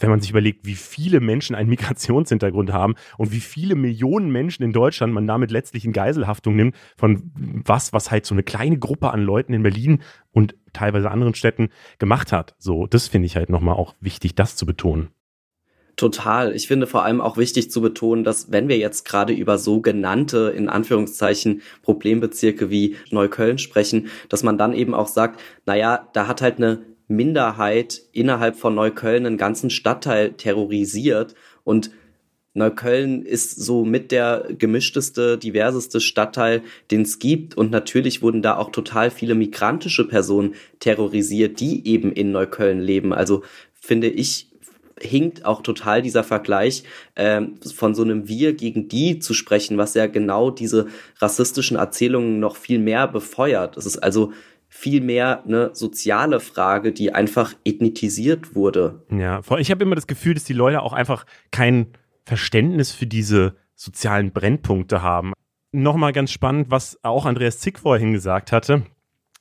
[0.00, 4.62] wenn man sich überlegt, wie viele Menschen einen Migrationshintergrund haben und wie viele Millionen Menschen
[4.62, 8.78] in Deutschland man damit letztlich in Geiselhaftung nimmt, von was, was halt so eine kleine
[8.78, 10.02] Gruppe an Leuten in Berlin
[10.32, 12.54] und teilweise anderen Städten gemacht hat.
[12.58, 15.08] So, das finde ich halt nochmal auch wichtig, das zu betonen.
[15.96, 16.54] Total.
[16.54, 20.52] Ich finde vor allem auch wichtig zu betonen, dass wenn wir jetzt gerade über sogenannte,
[20.54, 26.42] in Anführungszeichen, Problembezirke wie Neukölln sprechen, dass man dann eben auch sagt, naja, da hat
[26.42, 31.90] halt eine Minderheit innerhalb von Neukölln einen ganzen Stadtteil terrorisiert und
[32.52, 37.54] Neukölln ist so mit der gemischteste, diverseste Stadtteil, den es gibt.
[37.54, 43.12] Und natürlich wurden da auch total viele migrantische Personen terrorisiert, die eben in Neukölln leben.
[43.12, 43.42] Also
[43.74, 44.48] finde ich,
[45.00, 46.84] hinkt auch total dieser Vergleich
[47.16, 50.86] ähm, von so einem Wir gegen die zu sprechen, was ja genau diese
[51.18, 53.76] rassistischen Erzählungen noch viel mehr befeuert.
[53.76, 54.32] Es ist also
[54.68, 59.04] viel mehr eine soziale Frage, die einfach ethnitisiert wurde.
[59.10, 61.88] Ja, ich habe immer das Gefühl, dass die Leute auch einfach kein
[62.24, 65.32] Verständnis für diese sozialen Brennpunkte haben.
[65.72, 68.82] Nochmal ganz spannend, was auch Andreas Zick vorhin gesagt hatte,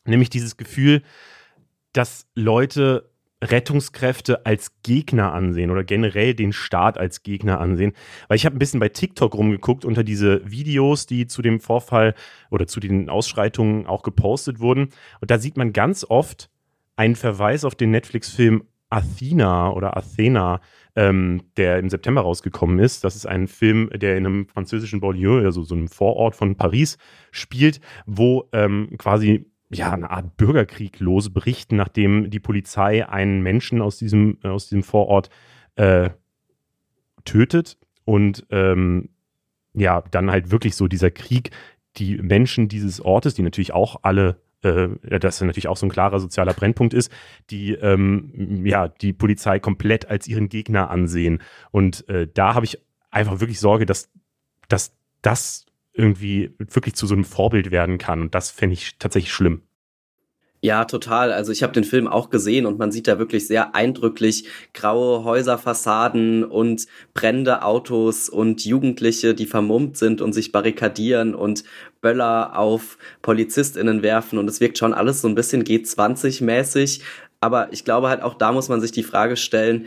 [0.06, 1.02] nämlich dieses Gefühl,
[1.94, 3.10] dass Leute
[3.52, 7.94] Rettungskräfte als Gegner ansehen oder generell den Staat als Gegner ansehen.
[8.28, 12.16] Weil ich habe ein bisschen bei TikTok rumgeguckt unter diese Videos, die zu dem Vorfall
[12.52, 14.90] oder zu den Ausschreitungen auch gepostet wurden.
[15.22, 16.50] Und da sieht man ganz oft
[16.96, 20.62] einen Verweis auf den Netflix-Film Athena oder Athena,
[20.96, 23.04] ähm, der im September rausgekommen ist.
[23.04, 26.98] Das ist ein Film, der in einem französischen Banlieue, also so einem Vorort von Paris,
[27.32, 33.98] spielt, wo ähm, quasi ja, eine Art Bürgerkrieg losberichten, nachdem die Polizei einen Menschen aus
[33.98, 35.30] diesem, äh, aus diesem Vorort
[35.76, 36.10] äh,
[37.24, 39.10] tötet und ähm,
[39.74, 41.52] ja, dann halt wirklich so dieser Krieg,
[41.98, 46.20] die Menschen dieses Ortes, die natürlich auch alle äh, das natürlich auch so ein klarer
[46.20, 47.12] sozialer Brennpunkt ist,
[47.50, 51.42] die ähm, ja die Polizei komplett als ihren Gegner ansehen.
[51.72, 52.80] Und äh, da habe ich
[53.12, 54.10] einfach wirklich Sorge, dass,
[54.68, 58.22] dass das irgendwie wirklich zu so einem Vorbild werden kann.
[58.22, 59.62] Und das fände ich tatsächlich schlimm.
[60.66, 61.32] Ja, total.
[61.32, 65.24] Also ich habe den Film auch gesehen und man sieht da wirklich sehr eindrücklich graue
[65.24, 71.66] Häuserfassaden und brennende Autos und Jugendliche, die vermummt sind und sich barrikadieren und
[72.02, 77.02] Böller auf Polizistinnen werfen und es wirkt schon alles so ein bisschen G20-mäßig.
[77.42, 79.86] Aber ich glaube halt auch da muss man sich die Frage stellen,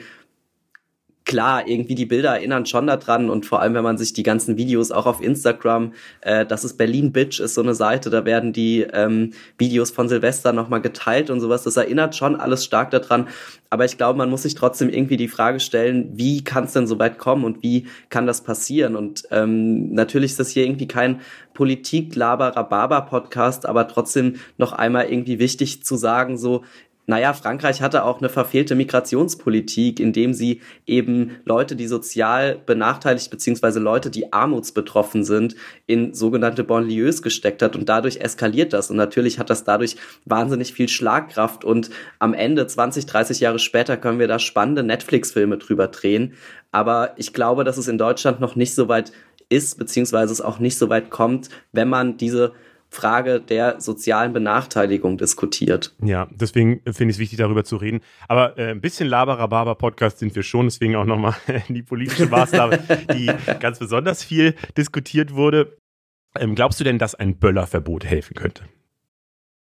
[1.29, 4.57] klar, irgendwie die Bilder erinnern schon daran und vor allem, wenn man sich die ganzen
[4.57, 8.55] Videos auch auf Instagram, äh, das ist Berlin Bitch, ist so eine Seite, da werden
[8.55, 11.65] die ähm, Videos von Silvester nochmal geteilt und sowas.
[11.65, 13.29] Das erinnert schon alles stark daran.
[13.71, 16.87] Aber ich glaube, man muss sich trotzdem irgendwie die Frage stellen, wie kann es denn
[16.87, 18.97] so weit kommen und wie kann das passieren?
[18.97, 21.21] Und ähm, natürlich ist das hier irgendwie kein
[21.53, 26.65] Politik-Laber-Rhabarber-Podcast, aber trotzdem noch einmal irgendwie wichtig zu sagen, so,
[27.09, 33.81] naja, Frankreich hatte auch eine verfehlte Migrationspolitik, indem sie eben Leute, die sozial benachteiligt, beziehungsweise
[33.81, 38.91] Leute, die armutsbetroffen sind, in sogenannte Banlieues gesteckt hat und dadurch eskaliert das.
[38.91, 43.97] Und natürlich hat das dadurch wahnsinnig viel Schlagkraft und am Ende, 20, 30 Jahre später,
[43.97, 46.35] können wir da spannende Netflix-Filme drüber drehen.
[46.73, 49.13] Aber ich glaube, dass es in Deutschland noch nicht so weit
[49.49, 52.53] ist, beziehungsweise es auch nicht so weit kommt, wenn man diese
[52.91, 55.95] Frage der sozialen Benachteiligung diskutiert.
[56.03, 58.01] Ja, deswegen finde ich es wichtig, darüber zu reden.
[58.29, 61.35] Aber äh, ein bisschen Laber-Rhabarber-Podcast sind wir schon, deswegen auch nochmal
[61.69, 62.79] die politische Maßnahme,
[63.15, 65.77] die ganz besonders viel diskutiert wurde.
[66.39, 68.65] Ähm, glaubst du denn, dass ein Böllerverbot helfen könnte?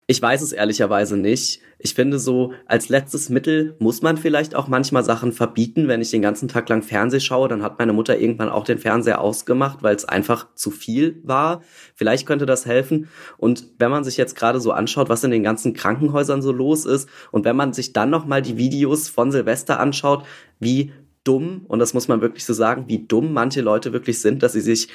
[0.09, 1.61] Ich weiß es ehrlicherweise nicht.
[1.81, 5.89] Ich finde so, als letztes Mittel muss man vielleicht auch manchmal Sachen verbieten.
[5.89, 8.79] Wenn ich den ganzen Tag lang Fernseh schaue, dann hat meine Mutter irgendwann auch den
[8.79, 11.63] Fernseher ausgemacht, weil es einfach zu viel war.
[11.97, 13.09] Vielleicht könnte das helfen.
[13.37, 16.85] Und wenn man sich jetzt gerade so anschaut, was in den ganzen Krankenhäusern so los
[16.85, 20.25] ist und wenn man sich dann nochmal die Videos von Silvester anschaut,
[20.61, 20.93] wie
[21.25, 24.53] dumm, und das muss man wirklich so sagen, wie dumm manche Leute wirklich sind, dass
[24.53, 24.87] sie sich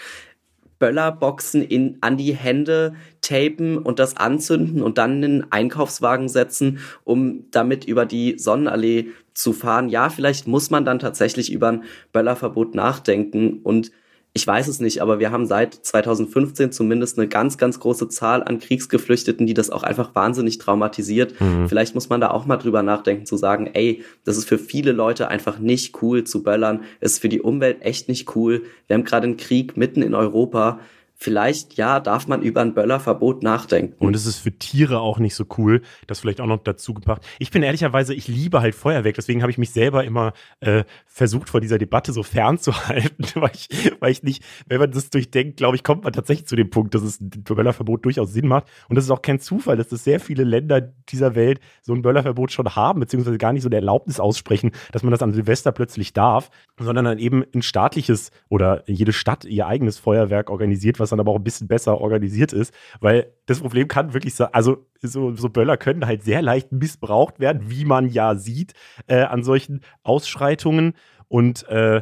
[0.82, 6.80] Böllerboxen in, an die Hände tapen und das anzünden und dann in den Einkaufswagen setzen,
[7.04, 9.90] um damit über die Sonnenallee zu fahren.
[9.90, 13.92] Ja, vielleicht muss man dann tatsächlich über ein Böllerverbot nachdenken und
[14.34, 18.42] ich weiß es nicht, aber wir haben seit 2015 zumindest eine ganz, ganz große Zahl
[18.44, 21.40] an Kriegsgeflüchteten, die das auch einfach wahnsinnig traumatisiert.
[21.42, 21.68] Mhm.
[21.68, 24.94] Vielleicht muss man da auch mal drüber nachdenken, zu sagen, ey, das ist für viele
[24.94, 26.84] Leute einfach nicht cool zu böllern.
[27.02, 28.64] Es ist für die Umwelt echt nicht cool.
[28.88, 30.80] Wir haben gerade einen Krieg mitten in Europa
[31.22, 34.04] vielleicht, ja, darf man über ein Böllerverbot nachdenken.
[34.04, 37.22] Und es ist für Tiere auch nicht so cool, das vielleicht auch noch dazu gebracht.
[37.38, 41.50] Ich bin ehrlicherweise, ich liebe halt Feuerwerk, deswegen habe ich mich selber immer äh, versucht,
[41.50, 45.76] vor dieser Debatte so fernzuhalten, weil ich, weil ich nicht, wenn man das durchdenkt, glaube
[45.76, 48.66] ich, kommt man tatsächlich zu dem Punkt, dass es ein Böllerverbot durchaus Sinn macht.
[48.90, 52.02] Und das ist auch kein Zufall, dass es sehr viele Länder dieser Welt so ein
[52.02, 55.72] Böllerverbot schon haben, beziehungsweise gar nicht so eine Erlaubnis aussprechen, dass man das an Silvester
[55.72, 61.11] plötzlich darf, sondern dann eben ein staatliches oder jede Stadt ihr eigenes Feuerwerk organisiert, was
[61.12, 64.88] dann aber auch ein bisschen besser organisiert ist, weil das Problem kann wirklich sein, also
[65.02, 68.74] so, so Böller können halt sehr leicht missbraucht werden, wie man ja sieht
[69.08, 70.94] äh, an solchen Ausschreitungen
[71.28, 72.02] und äh,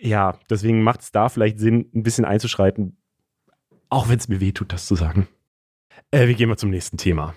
[0.00, 2.96] ja, deswegen macht es da vielleicht Sinn, ein bisschen einzuschreiten,
[3.88, 5.28] auch wenn es mir weh tut, das zu sagen.
[6.10, 7.34] Äh, wir gehen mal zum nächsten Thema.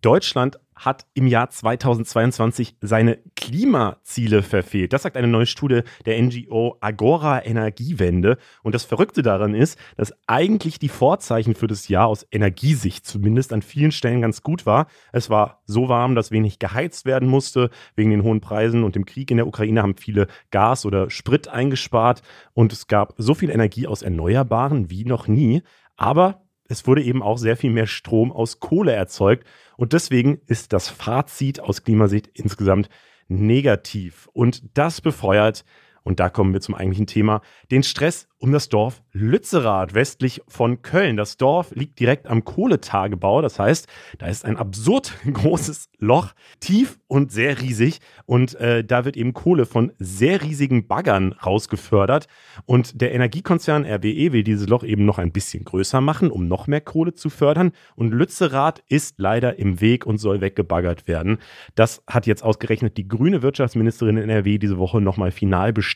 [0.00, 4.92] Deutschland hat im Jahr 2022 seine Klimaziele verfehlt.
[4.92, 8.38] Das sagt eine neue Studie der NGO Agora Energiewende.
[8.62, 13.52] Und das Verrückte daran ist, dass eigentlich die Vorzeichen für das Jahr aus Energiesicht zumindest
[13.52, 14.86] an vielen Stellen ganz gut war.
[15.12, 17.70] Es war so warm, dass wenig geheizt werden musste.
[17.96, 21.48] Wegen den hohen Preisen und dem Krieg in der Ukraine haben viele Gas oder Sprit
[21.48, 22.22] eingespart.
[22.54, 25.62] Und es gab so viel Energie aus Erneuerbaren wie noch nie.
[25.96, 29.46] Aber es wurde eben auch sehr viel mehr Strom aus Kohle erzeugt.
[29.76, 32.88] Und deswegen ist das Fazit aus Klimasicht insgesamt
[33.26, 34.28] negativ.
[34.32, 35.64] Und das befeuert,
[36.02, 40.82] und da kommen wir zum eigentlichen Thema, den Stress um das Dorf Lützerath westlich von
[40.82, 41.16] Köln.
[41.16, 43.42] Das Dorf liegt direkt am Kohletagebau.
[43.42, 47.98] Das heißt, da ist ein absurd großes Loch, tief und sehr riesig.
[48.26, 52.28] Und äh, da wird eben Kohle von sehr riesigen Baggern rausgefördert.
[52.64, 56.68] Und der Energiekonzern RWE will dieses Loch eben noch ein bisschen größer machen, um noch
[56.68, 57.72] mehr Kohle zu fördern.
[57.96, 61.38] Und Lützerath ist leider im Weg und soll weggebaggert werden.
[61.74, 65.87] Das hat jetzt ausgerechnet die grüne Wirtschaftsministerin in NRW diese Woche nochmal final bestätigt.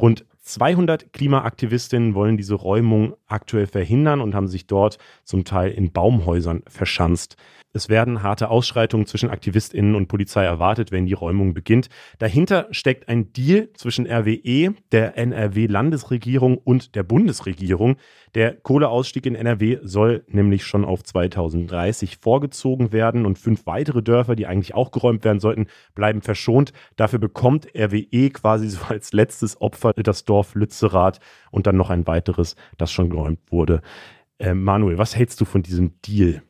[0.00, 5.92] Rund 200 Klimaaktivistinnen wollen diese Räumung aktuell verhindern und haben sich dort zum Teil in
[5.92, 7.36] Baumhäusern verschanzt.
[7.74, 11.90] Es werden harte Ausschreitungen zwischen AktivistInnen und Polizei erwartet, wenn die Räumung beginnt.
[12.18, 17.96] Dahinter steckt ein Deal zwischen RWE, der NRW-Landesregierung und der Bundesregierung.
[18.34, 24.34] Der Kohleausstieg in NRW soll nämlich schon auf 2030 vorgezogen werden und fünf weitere Dörfer,
[24.34, 26.72] die eigentlich auch geräumt werden sollten, bleiben verschont.
[26.96, 31.20] Dafür bekommt RWE quasi so als letztes Opfer das Dorf Lützerath
[31.50, 33.82] und dann noch ein weiteres, das schon geräumt wurde.
[34.38, 36.42] Äh, Manuel, was hältst du von diesem Deal?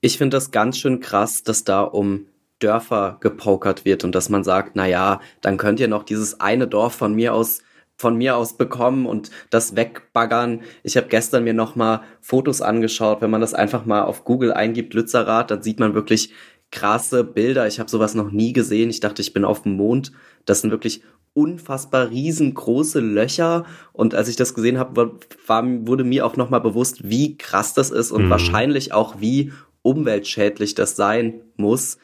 [0.00, 2.26] Ich finde das ganz schön krass, dass da um
[2.58, 6.66] Dörfer gepokert wird und dass man sagt, na ja, dann könnt ihr noch dieses eine
[6.68, 7.62] Dorf von mir aus
[7.98, 10.62] von mir aus bekommen und das wegbaggern.
[10.82, 14.52] Ich habe gestern mir noch mal Fotos angeschaut, wenn man das einfach mal auf Google
[14.52, 16.32] eingibt, Lützerath, dann sieht man wirklich
[16.70, 17.66] krasse Bilder.
[17.66, 18.90] Ich habe sowas noch nie gesehen.
[18.90, 20.12] Ich dachte, ich bin auf dem Mond.
[20.44, 21.02] Das sind wirklich
[21.36, 23.66] unfassbar riesengroße Löcher.
[23.92, 27.90] Und als ich das gesehen habe, wurde mir auch noch mal bewusst, wie krass das
[27.90, 28.30] ist und mhm.
[28.30, 31.98] wahrscheinlich auch wie umweltschädlich das sein muss.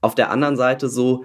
[0.00, 1.24] Auf der anderen Seite so,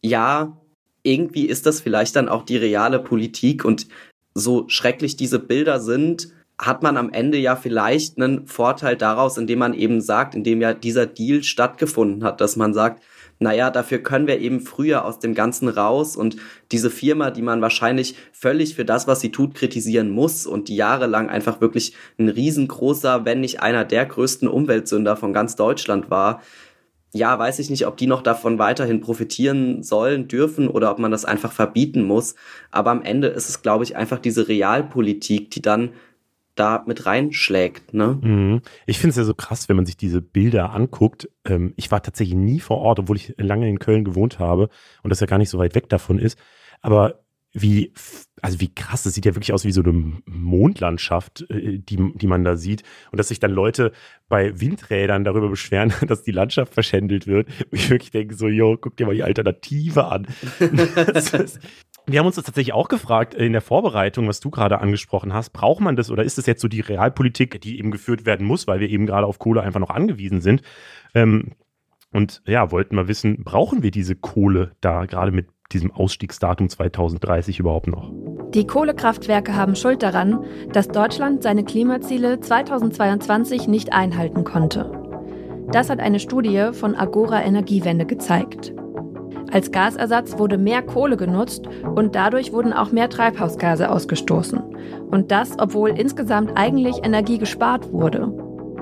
[0.00, 0.56] ja,
[1.02, 3.86] irgendwie ist das vielleicht dann auch die reale Politik und
[4.34, 9.58] so schrecklich diese Bilder sind, hat man am Ende ja vielleicht einen Vorteil daraus, indem
[9.58, 13.02] man eben sagt, indem ja dieser Deal stattgefunden hat, dass man sagt,
[13.42, 16.36] naja, dafür können wir eben früher aus dem Ganzen raus und
[16.70, 20.76] diese Firma, die man wahrscheinlich völlig für das, was sie tut, kritisieren muss und die
[20.76, 26.40] jahrelang einfach wirklich ein riesengroßer, wenn nicht einer der größten Umweltsünder von ganz Deutschland war,
[27.14, 31.10] ja, weiß ich nicht, ob die noch davon weiterhin profitieren sollen, dürfen oder ob man
[31.10, 32.34] das einfach verbieten muss.
[32.70, 35.90] Aber am Ende ist es, glaube ich, einfach diese Realpolitik, die dann
[36.54, 37.94] da mit reinschlägt.
[37.94, 38.18] Ne?
[38.20, 38.62] Mhm.
[38.86, 41.28] Ich finde es ja so krass, wenn man sich diese Bilder anguckt.
[41.44, 44.68] Ähm, ich war tatsächlich nie vor Ort, obwohl ich lange in Köln gewohnt habe
[45.02, 46.38] und das ja gar nicht so weit weg davon ist.
[46.80, 47.22] Aber
[47.54, 47.92] wie,
[48.40, 52.26] also wie krass, das sieht ja wirklich aus wie so eine Mondlandschaft, äh, die, die
[52.26, 52.82] man da sieht.
[53.10, 53.92] Und dass sich dann Leute
[54.28, 57.48] bei Windrädern darüber beschweren, dass die Landschaft verschändelt wird.
[57.70, 60.26] Und ich wirklich denke so, yo, guck dir mal die Alternative an.
[61.14, 61.60] ist,
[62.06, 65.50] wir haben uns das tatsächlich auch gefragt in der Vorbereitung, was du gerade angesprochen hast.
[65.50, 68.66] Braucht man das oder ist das jetzt so die Realpolitik, die eben geführt werden muss,
[68.66, 70.62] weil wir eben gerade auf Kohle einfach noch angewiesen sind?
[71.14, 71.52] Ähm,
[72.12, 77.58] und ja, wollten mal wissen, brauchen wir diese Kohle da gerade mit diesem Ausstiegsdatum 2030
[77.58, 78.12] überhaupt noch?
[78.52, 84.92] Die Kohlekraftwerke haben Schuld daran, dass Deutschland seine Klimaziele 2022 nicht einhalten konnte.
[85.70, 88.74] Das hat eine Studie von Agora Energiewende gezeigt.
[89.52, 94.60] Als Gasersatz wurde mehr Kohle genutzt und dadurch wurden auch mehr Treibhausgase ausgestoßen.
[95.10, 98.32] Und das, obwohl insgesamt eigentlich Energie gespart wurde.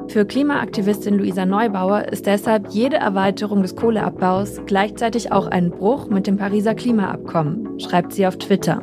[0.06, 6.26] Für Klimaaktivistin Luisa Neubauer ist deshalb jede Erweiterung des Kohleabbaus gleichzeitig auch ein Bruch mit
[6.26, 8.82] dem Pariser Klimaabkommen, schreibt sie auf Twitter.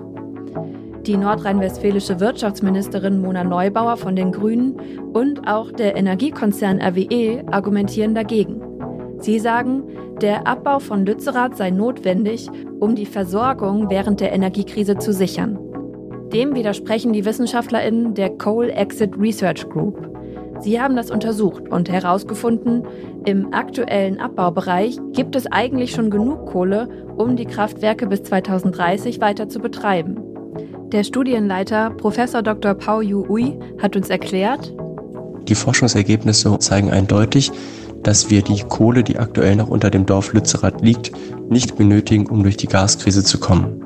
[1.05, 4.77] Die nordrhein-westfälische Wirtschaftsministerin Mona Neubauer von den Grünen
[5.13, 8.61] und auch der Energiekonzern RWE argumentieren dagegen.
[9.19, 9.83] Sie sagen,
[10.21, 12.47] der Abbau von Lützerath sei notwendig,
[12.79, 15.59] um die Versorgung während der Energiekrise zu sichern.
[16.33, 20.09] Dem widersprechen die WissenschaftlerInnen der Coal Exit Research Group.
[20.59, 22.83] Sie haben das untersucht und herausgefunden,
[23.25, 29.47] im aktuellen Abbaubereich gibt es eigentlich schon genug Kohle, um die Kraftwerke bis 2030 weiter
[29.49, 30.17] zu betreiben.
[30.91, 32.15] Der Studienleiter Prof.
[32.15, 32.73] Dr.
[32.73, 34.73] Pao Yu Ui hat uns erklärt,
[35.47, 37.51] die Forschungsergebnisse zeigen eindeutig,
[38.07, 41.11] dass wir die Kohle, die aktuell noch unter dem Dorf Lützerath liegt,
[41.49, 43.83] nicht benötigen, um durch die Gaskrise zu kommen.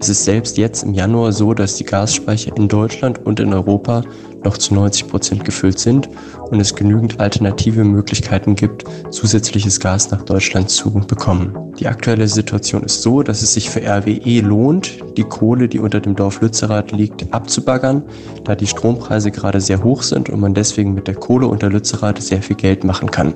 [0.00, 4.04] Es ist selbst jetzt im Januar so, dass die Gasspeicher in Deutschland und in Europa
[4.44, 6.08] noch zu 90 Prozent gefüllt sind
[6.50, 11.56] und es genügend alternative Möglichkeiten gibt, zusätzliches Gas nach Deutschland zu bekommen.
[11.78, 16.00] Die aktuelle Situation ist so, dass es sich für RWE lohnt, die Kohle, die unter
[16.00, 18.02] dem Dorf Lützerath liegt, abzubaggern,
[18.44, 22.20] da die Strompreise gerade sehr hoch sind und man deswegen mit der Kohle unter Lützerath
[22.20, 23.34] sehr viel Geld machen kann.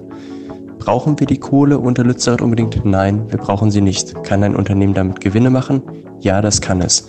[0.79, 2.85] Brauchen wir die Kohle unter Lützerath unbedingt?
[2.85, 4.25] Nein, wir brauchen sie nicht.
[4.25, 5.83] Kann ein Unternehmen damit Gewinne machen?
[6.19, 7.09] Ja, das kann es.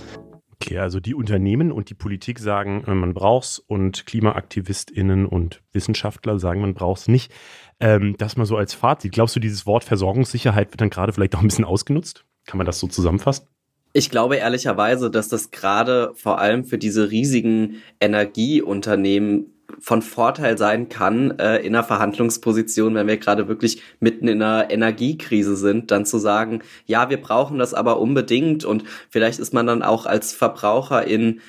[0.63, 5.61] Okay, also die Unternehmen und die Politik sagen, äh, man braucht es und KlimaaktivistInnen und
[5.73, 7.33] Wissenschaftler sagen, man braucht es nicht.
[7.81, 9.11] Ähm, das mal so als Fazit.
[9.11, 12.23] Glaubst du, dieses Wort Versorgungssicherheit wird dann gerade vielleicht auch ein bisschen ausgenutzt?
[12.45, 13.47] Kann man das so zusammenfassen?
[13.91, 20.89] Ich glaube ehrlicherweise, dass das gerade vor allem für diese riesigen Energieunternehmen von Vorteil sein
[20.89, 26.05] kann äh, in einer Verhandlungsposition, wenn wir gerade wirklich mitten in einer Energiekrise sind, dann
[26.05, 30.33] zu sagen, ja, wir brauchen das aber unbedingt und vielleicht ist man dann auch als
[30.33, 31.41] Verbraucher in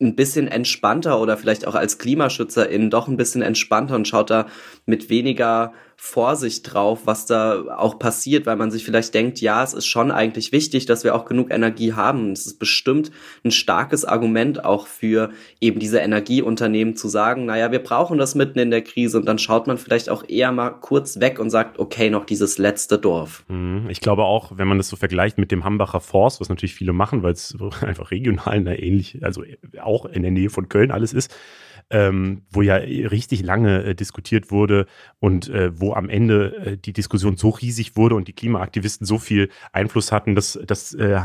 [0.00, 4.46] ein bisschen entspannter oder vielleicht auch als Klimaschützerin doch ein bisschen entspannter und schaut da
[4.86, 9.74] mit weniger Vorsicht drauf, was da auch passiert, weil man sich vielleicht denkt, ja, es
[9.74, 12.32] ist schon eigentlich wichtig, dass wir auch genug Energie haben.
[12.32, 13.10] Es ist bestimmt
[13.44, 15.30] ein starkes Argument auch für
[15.60, 19.38] eben diese Energieunternehmen zu sagen, naja, wir brauchen das mitten in der Krise und dann
[19.38, 23.44] schaut man vielleicht auch eher mal kurz weg und sagt, okay, noch dieses letzte Dorf.
[23.48, 23.86] Mhm.
[23.88, 26.92] Ich glaube auch, wenn man das so vergleicht mit dem Hambacher Forst, was natürlich viele
[26.92, 29.42] machen, weil es einfach regional ähnlich, also
[29.82, 31.34] auch in der Nähe von Köln alles ist,
[31.90, 34.86] ähm, wo ja richtig lange äh, diskutiert wurde
[35.20, 39.18] und äh, wo am Ende äh, die Diskussion so riesig wurde und die Klimaaktivisten so
[39.18, 41.20] viel Einfluss hatten, dass, dass äh,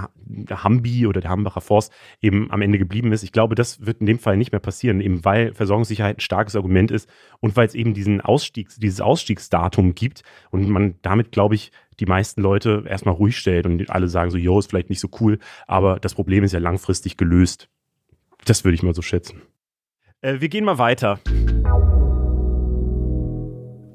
[0.49, 1.91] Hambi oder der Hambacher Forst
[2.21, 3.23] eben am Ende geblieben ist.
[3.23, 6.55] Ich glaube, das wird in dem Fall nicht mehr passieren, eben weil Versorgungssicherheit ein starkes
[6.55, 11.55] Argument ist und weil es eben diesen Ausstiegs, dieses Ausstiegsdatum gibt und man damit, glaube
[11.55, 15.01] ich, die meisten Leute erstmal ruhig stellt und alle sagen so, yo, ist vielleicht nicht
[15.01, 17.69] so cool, aber das Problem ist ja langfristig gelöst.
[18.45, 19.41] Das würde ich mal so schätzen.
[20.21, 21.19] Äh, wir gehen mal weiter.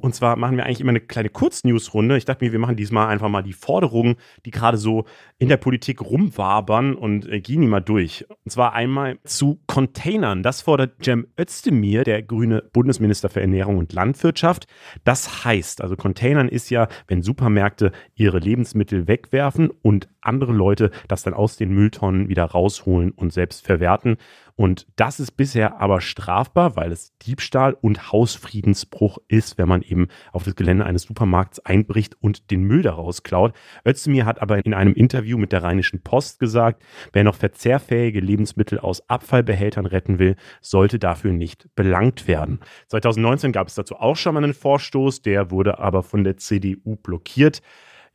[0.01, 2.18] Und zwar machen wir eigentlich immer eine kleine Kurznews-Runde.
[2.18, 5.07] Ich dachte mir, wir machen diesmal einfach mal die Forderungen, die gerade so
[5.39, 8.27] in der Politik rumwabern und äh, gehen die mal durch.
[8.45, 10.43] Und zwar einmal zu Containern.
[10.43, 14.66] Das fordert Cem Özdemir, der grüne Bundesminister für Ernährung und Landwirtschaft.
[15.05, 21.22] Das heißt, also Containern ist ja, wenn Supermärkte ihre Lebensmittel wegwerfen und andere Leute das
[21.22, 24.16] dann aus den Mülltonnen wieder rausholen und selbst verwerten.
[24.57, 30.07] Und das ist bisher aber strafbar, weil es Diebstahl und Hausfriedensbruch ist, wenn man eben
[30.31, 33.53] auf das Gelände eines Supermarkts einbricht und den Müll daraus klaut.
[33.85, 38.79] Özdemir hat aber in einem Interview mit der Rheinischen Post gesagt, wer noch verzehrfähige Lebensmittel
[38.79, 42.61] aus Abfallbehältern retten will, sollte dafür nicht belangt werden.
[42.89, 46.95] 2019 gab es dazu auch schon mal einen Vorstoß, der wurde aber von der CDU
[46.95, 47.61] blockiert.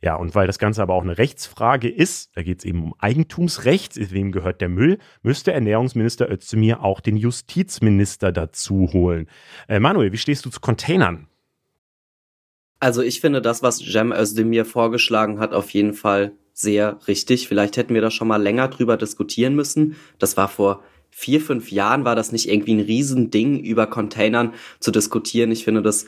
[0.02, 2.94] Ja, und weil das Ganze aber auch eine Rechtsfrage ist, da geht es eben um
[2.98, 9.28] Eigentumsrecht, wem gehört der Müll, müsste Ernährungsminister Özdemir auch den Justizminister dazu holen.
[9.68, 11.28] Äh, Manuel, wie stehst du zu Containern?
[12.78, 17.46] Also ich finde das, was Jem Özdemir vorgeschlagen hat, auf jeden Fall sehr richtig.
[17.46, 19.96] Vielleicht hätten wir da schon mal länger drüber diskutieren müssen.
[20.18, 24.90] Das war vor vier, fünf Jahren, war das nicht irgendwie ein Riesending, über Containern zu
[24.90, 25.50] diskutieren.
[25.50, 26.06] Ich finde das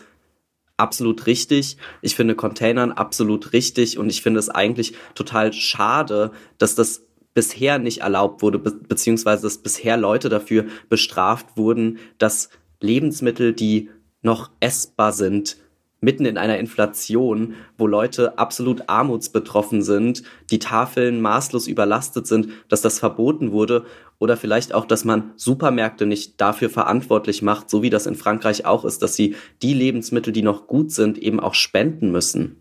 [0.76, 1.76] absolut richtig.
[2.00, 7.04] Ich finde Containern absolut richtig und ich finde es eigentlich total schade, dass das
[7.34, 12.50] bisher nicht erlaubt wurde, be beziehungsweise dass bisher Leute dafür bestraft wurden, dass
[12.80, 13.90] Lebensmittel, die
[14.22, 15.56] noch essbar sind,
[16.02, 22.82] mitten in einer Inflation, wo Leute absolut armutsbetroffen sind, die Tafeln maßlos überlastet sind, dass
[22.82, 23.86] das verboten wurde
[24.18, 28.66] oder vielleicht auch, dass man Supermärkte nicht dafür verantwortlich macht, so wie das in Frankreich
[28.66, 32.56] auch ist, dass sie die Lebensmittel, die noch gut sind, eben auch spenden müssen.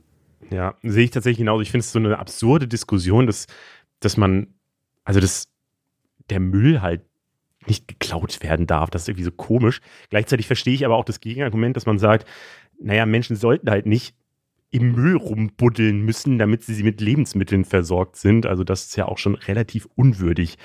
[0.52, 1.62] Ja, sehe ich tatsächlich genauso.
[1.62, 3.48] Ich finde es so eine absurde Diskussion, dass,
[4.00, 4.48] dass man,
[5.04, 5.48] also dass
[6.30, 7.02] der Müll halt
[7.68, 8.90] nicht geklaut werden darf.
[8.90, 9.82] Das ist irgendwie so komisch.
[10.10, 12.28] Gleichzeitig verstehe ich aber auch das Gegenargument, dass man sagt,
[12.82, 14.16] naja, Menschen sollten halt nicht
[14.72, 18.46] im Müll rumbuddeln müssen, damit sie mit Lebensmitteln versorgt sind.
[18.46, 20.58] Also das ist ja auch schon relativ unwürdig.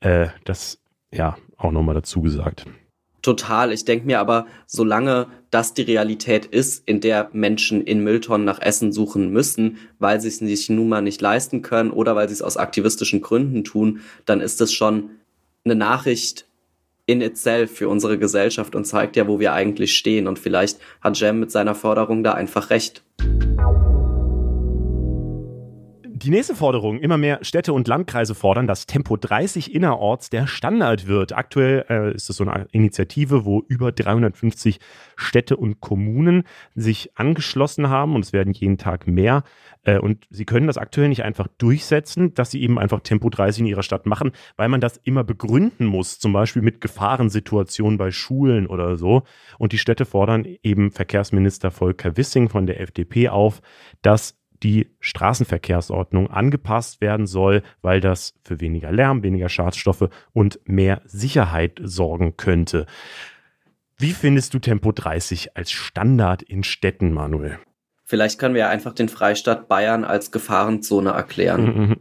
[0.00, 0.80] Äh, das
[1.12, 2.66] ja auch nochmal dazu gesagt.
[3.22, 3.72] Total.
[3.72, 8.60] Ich denke mir aber, solange das die Realität ist, in der Menschen in Mülltonnen nach
[8.60, 12.34] Essen suchen müssen, weil sie es sich nun mal nicht leisten können oder weil sie
[12.34, 15.10] es aus aktivistischen Gründen tun, dann ist das schon
[15.64, 16.48] eine Nachricht,
[17.12, 20.26] in itself für unsere Gesellschaft und zeigt ja, wo wir eigentlich stehen.
[20.26, 23.02] Und vielleicht hat Jem mit seiner Forderung da einfach recht.
[26.22, 31.08] Die nächste Forderung, immer mehr Städte und Landkreise fordern, dass Tempo 30 innerorts der Standard
[31.08, 31.32] wird.
[31.32, 34.78] Aktuell äh, ist das so eine Initiative, wo über 350
[35.16, 36.44] Städte und Kommunen
[36.76, 39.42] sich angeschlossen haben und es werden jeden Tag mehr.
[39.82, 43.62] Äh, und sie können das aktuell nicht einfach durchsetzen, dass sie eben einfach Tempo 30
[43.62, 48.12] in ihrer Stadt machen, weil man das immer begründen muss, zum Beispiel mit Gefahrensituationen bei
[48.12, 49.24] Schulen oder so.
[49.58, 53.60] Und die Städte fordern eben Verkehrsminister Volker Wissing von der FDP auf,
[54.02, 61.02] dass die Straßenverkehrsordnung angepasst werden soll, weil das für weniger Lärm, weniger Schadstoffe und mehr
[61.04, 62.86] Sicherheit sorgen könnte.
[63.98, 67.58] Wie findest du Tempo 30 als Standard in Städten, Manuel?
[68.04, 71.64] Vielleicht können wir einfach den Freistaat Bayern als Gefahrenzone erklären.
[71.64, 71.96] Mhm.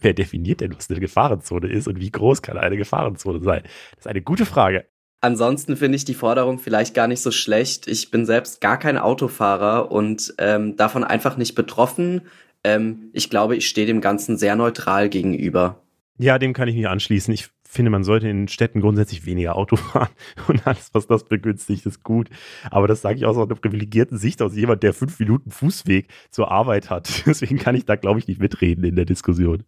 [0.00, 3.62] Wer definiert denn, was eine Gefahrenzone ist und wie groß kann eine Gefahrenzone sein?
[3.90, 4.86] Das ist eine gute Frage.
[5.20, 7.88] Ansonsten finde ich die Forderung vielleicht gar nicht so schlecht.
[7.88, 12.22] Ich bin selbst gar kein Autofahrer und ähm, davon einfach nicht betroffen.
[12.64, 15.82] Ähm, ich glaube, ich stehe dem Ganzen sehr neutral gegenüber.
[16.18, 17.32] Ja, dem kann ich mich anschließen.
[17.32, 20.08] Ich finde, man sollte in Städten grundsätzlich weniger Auto fahren
[20.48, 22.28] und alles, was das begünstigt, ist gut.
[22.70, 26.50] Aber das sage ich aus einer privilegierten Sicht, aus jemand, der fünf Minuten Fußweg zur
[26.50, 27.22] Arbeit hat.
[27.26, 29.64] Deswegen kann ich da, glaube ich, nicht mitreden in der Diskussion.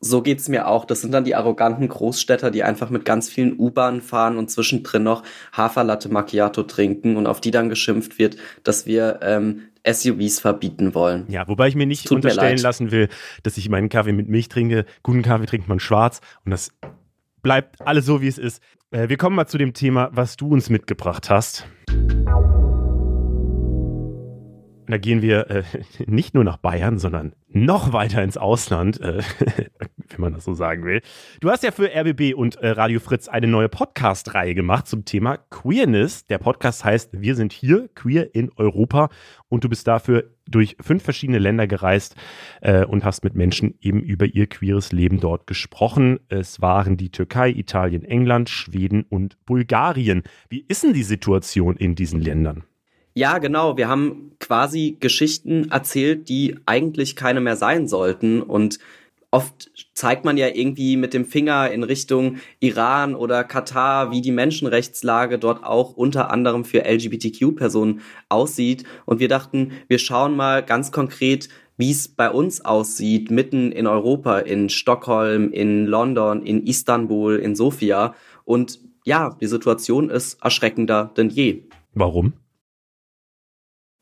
[0.00, 0.84] So geht's mir auch.
[0.84, 5.02] Das sind dann die arroganten Großstädter, die einfach mit ganz vielen U-Bahnen fahren und zwischendrin
[5.02, 10.94] noch Haferlatte Macchiato trinken und auf die dann geschimpft wird, dass wir ähm, SUVs verbieten
[10.94, 11.24] wollen.
[11.28, 13.08] Ja, wobei ich mir nicht unterstellen mir lassen will,
[13.42, 14.84] dass ich meinen Kaffee mit Milch trinke.
[15.02, 16.70] Guten Kaffee trinkt man schwarz und das
[17.42, 18.62] bleibt alles so, wie es ist.
[18.90, 21.66] Äh, wir kommen mal zu dem Thema, was du uns mitgebracht hast.
[24.88, 25.62] Da gehen wir äh,
[26.06, 29.22] nicht nur nach Bayern, sondern noch weiter ins Ausland, äh,
[30.08, 31.02] wenn man das so sagen will.
[31.40, 35.36] Du hast ja für RBB und äh, Radio Fritz eine neue Podcast-Reihe gemacht zum Thema
[35.36, 36.26] Queerness.
[36.26, 39.10] Der Podcast heißt Wir sind hier, queer in Europa.
[39.48, 42.16] Und du bist dafür durch fünf verschiedene Länder gereist
[42.62, 46.20] äh, und hast mit Menschen eben über ihr queeres Leben dort gesprochen.
[46.28, 50.22] Es waren die Türkei, Italien, England, Schweden und Bulgarien.
[50.48, 52.64] Wie ist denn die Situation in diesen Ländern?
[53.18, 53.76] Ja, genau.
[53.76, 58.40] Wir haben quasi Geschichten erzählt, die eigentlich keine mehr sein sollten.
[58.40, 58.78] Und
[59.32, 64.30] oft zeigt man ja irgendwie mit dem Finger in Richtung Iran oder Katar, wie die
[64.30, 68.84] Menschenrechtslage dort auch unter anderem für LGBTQ-Personen aussieht.
[69.04, 73.88] Und wir dachten, wir schauen mal ganz konkret, wie es bei uns aussieht, mitten in
[73.88, 78.14] Europa, in Stockholm, in London, in Istanbul, in Sofia.
[78.44, 81.64] Und ja, die Situation ist erschreckender denn je.
[81.94, 82.34] Warum?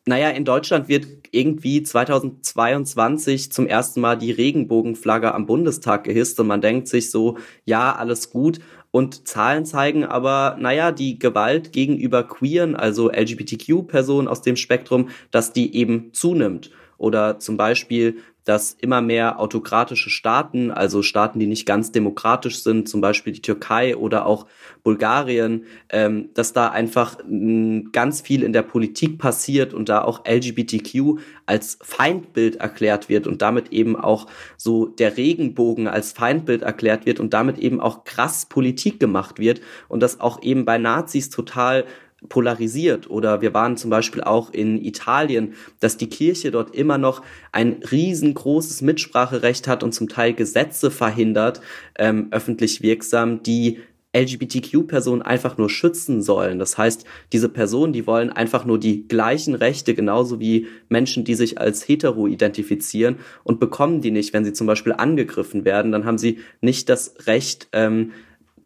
[0.09, 6.47] Naja, in Deutschland wird irgendwie 2022 zum ersten Mal die Regenbogenflagge am Bundestag gehisst und
[6.47, 8.61] man denkt sich so, ja, alles gut.
[8.93, 15.53] Und Zahlen zeigen aber, naja, die Gewalt gegenüber Queeren, also LGBTQ-Personen aus dem Spektrum, dass
[15.53, 16.71] die eben zunimmt.
[16.99, 22.88] Oder zum Beispiel dass immer mehr autokratische Staaten, also Staaten, die nicht ganz demokratisch sind,
[22.88, 24.47] zum Beispiel die Türkei oder auch
[24.84, 30.22] Bulgarien, ähm, dass da einfach mh, ganz viel in der Politik passiert und da auch
[30.24, 37.05] LGBTQ als Feindbild erklärt wird und damit eben auch so der Regenbogen als Feindbild erklärt
[37.05, 41.30] wird und damit eben auch krass Politik gemacht wird und das auch eben bei Nazis
[41.30, 41.84] total
[42.29, 43.11] polarisiert.
[43.11, 47.83] Oder wir waren zum Beispiel auch in Italien, dass die Kirche dort immer noch ein
[47.91, 51.61] riesengroßes Mitspracherecht hat und zum Teil Gesetze verhindert,
[51.99, 53.81] ähm, öffentlich wirksam, die
[54.17, 56.59] LGBTQ-Personen einfach nur schützen sollen.
[56.59, 61.35] Das heißt, diese Personen, die wollen einfach nur die gleichen Rechte, genauso wie Menschen, die
[61.35, 66.07] sich als hetero identifizieren und bekommen die nicht, wenn sie zum Beispiel angegriffen werden, dann
[66.07, 68.12] haben sie nicht das Recht, ähm,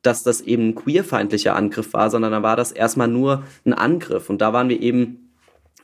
[0.03, 4.31] dass das eben ein queerfeindlicher Angriff war, sondern da war das erstmal nur ein Angriff.
[4.31, 5.31] Und da waren wir eben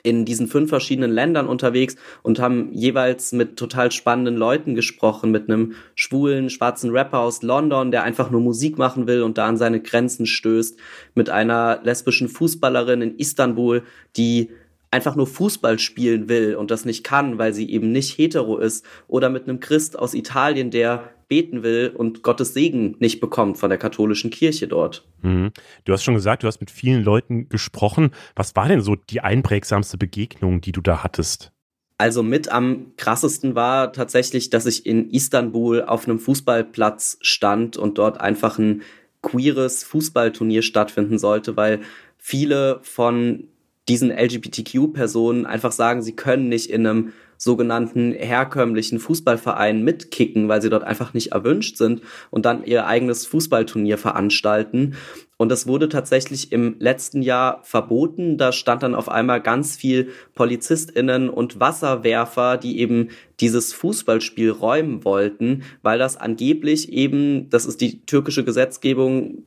[0.07, 5.49] in diesen fünf verschiedenen Ländern unterwegs und haben jeweils mit total spannenden Leuten gesprochen, mit
[5.49, 9.57] einem schwulen, schwarzen Rapper aus London, der einfach nur Musik machen will und da an
[9.57, 10.79] seine Grenzen stößt,
[11.17, 13.83] mit einer lesbischen Fußballerin in Istanbul,
[14.17, 14.51] die
[14.91, 18.85] einfach nur Fußball spielen will und das nicht kann, weil sie eben nicht hetero ist,
[19.09, 23.69] oder mit einem Christ aus Italien, der beten will und Gottes Segen nicht bekommt von
[23.69, 25.07] der katholischen Kirche dort.
[25.23, 25.51] Mhm.
[25.85, 28.11] Du hast schon gesagt, du hast mit vielen Leuten gesprochen.
[28.37, 31.53] Was war denn so die einprägsamste Begegnung, die du da hattest?
[31.99, 37.99] Also mit am krassesten war tatsächlich, dass ich in Istanbul auf einem Fußballplatz stand und
[37.99, 38.83] dort einfach ein
[39.23, 41.81] queeres Fußballturnier stattfinden sollte, weil
[42.19, 43.49] viele von
[43.89, 50.71] diesen LGBTQ-Personen einfach sagen, sie können nicht in einem sogenannten herkömmlichen Fußballvereinen mitkicken, weil sie
[50.71, 54.97] dort einfach nicht erwünscht sind und dann ihr eigenes Fußballturnier veranstalten.
[55.37, 58.39] Und das wurde tatsächlich im letzten Jahr verboten.
[58.39, 63.11] Da stand dann auf einmal ganz viel PolizistInnen und Wasserwerfer, die eben
[63.41, 69.45] dieses Fußballspiel räumen wollten, weil das angeblich eben, das ist die türkische Gesetzgebung,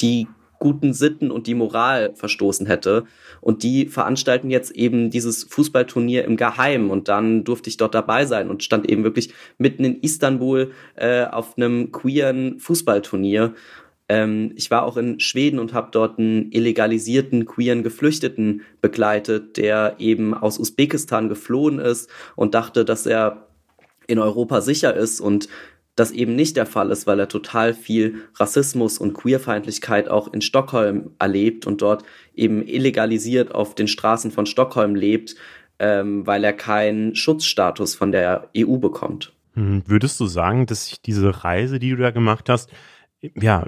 [0.00, 0.28] die
[0.58, 3.04] guten Sitten und die Moral verstoßen hätte.
[3.40, 6.90] Und die veranstalten jetzt eben dieses Fußballturnier im Geheimen.
[6.90, 11.24] Und dann durfte ich dort dabei sein und stand eben wirklich mitten in Istanbul äh,
[11.24, 13.54] auf einem queeren Fußballturnier.
[14.08, 19.96] Ähm, ich war auch in Schweden und habe dort einen illegalisierten queeren Geflüchteten begleitet, der
[19.98, 23.48] eben aus Usbekistan geflohen ist und dachte, dass er
[24.06, 25.48] in Europa sicher ist und
[25.96, 30.42] das eben nicht der Fall ist, weil er total viel Rassismus und Queerfeindlichkeit auch in
[30.42, 35.36] Stockholm erlebt und dort eben illegalisiert auf den Straßen von Stockholm lebt,
[35.78, 39.32] ähm, weil er keinen Schutzstatus von der EU bekommt.
[39.54, 42.70] Hm, würdest du sagen, dass sich diese Reise, die du da gemacht hast,
[43.34, 43.66] ja,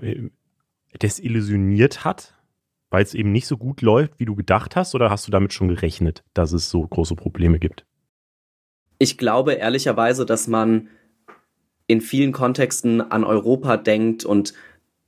[1.01, 2.35] desillusioniert hat,
[2.91, 5.55] weil es eben nicht so gut läuft, wie du gedacht hast, oder hast du damit
[5.55, 7.87] schon gerechnet, dass es so große Probleme gibt?
[8.99, 10.89] Ich glaube ehrlicherweise, dass man
[11.89, 14.55] in vielen Kontexten an Europa denkt und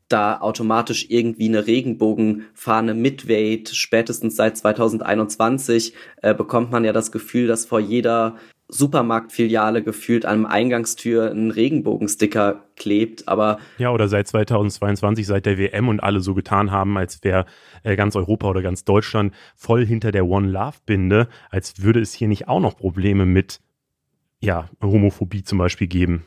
[0.08, 3.68] da automatisch irgendwie eine Regenbogenfahne mitweht.
[3.68, 8.34] Spätestens seit 2021 äh, bekommt man ja das Gefühl, dass vor jeder
[8.66, 15.58] Supermarktfiliale gefühlt an einem Eingangstür einen Regenbogensticker klebt, aber ja oder seit 2022 seit der
[15.58, 17.46] WM und alle so getan haben, als wäre
[17.82, 22.12] äh, ganz Europa oder ganz Deutschland voll hinter der One Love Binde, als würde es
[22.12, 23.60] hier nicht auch noch Probleme mit
[24.40, 26.24] ja Homophobie zum Beispiel geben.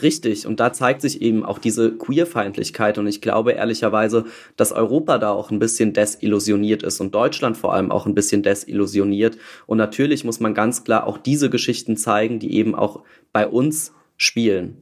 [0.00, 2.96] Richtig, und da zeigt sich eben auch diese Queerfeindlichkeit.
[2.96, 4.24] Und ich glaube ehrlicherweise,
[4.56, 8.42] dass Europa da auch ein bisschen desillusioniert ist und Deutschland vor allem auch ein bisschen
[8.42, 9.36] desillusioniert.
[9.66, 13.02] Und natürlich muss man ganz klar auch diese Geschichten zeigen, die eben auch
[13.34, 14.78] bei uns spielen.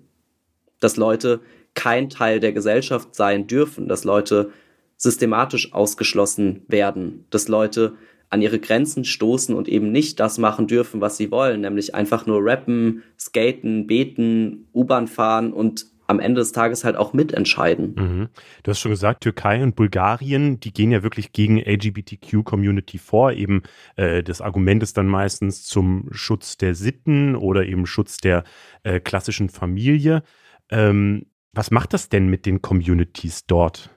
[0.78, 1.40] Dass Leute
[1.74, 4.50] kein Teil der Gesellschaft sein dürfen, dass Leute
[4.96, 7.94] systematisch ausgeschlossen werden, dass Leute
[8.30, 12.26] an ihre Grenzen stoßen und eben nicht das machen dürfen, was sie wollen, nämlich einfach
[12.26, 17.94] nur rappen, skaten, beten, U-Bahn fahren und am Ende des Tages halt auch mitentscheiden.
[17.96, 18.28] Mhm.
[18.62, 23.32] Du hast schon gesagt, Türkei und Bulgarien, die gehen ja wirklich gegen LGBTQ-Community vor.
[23.32, 23.62] Eben
[23.96, 28.42] äh, das Argument ist dann meistens zum Schutz der Sitten oder eben Schutz der
[28.82, 30.22] äh, klassischen Familie.
[30.68, 33.90] Ähm, was macht das denn mit den Communities dort?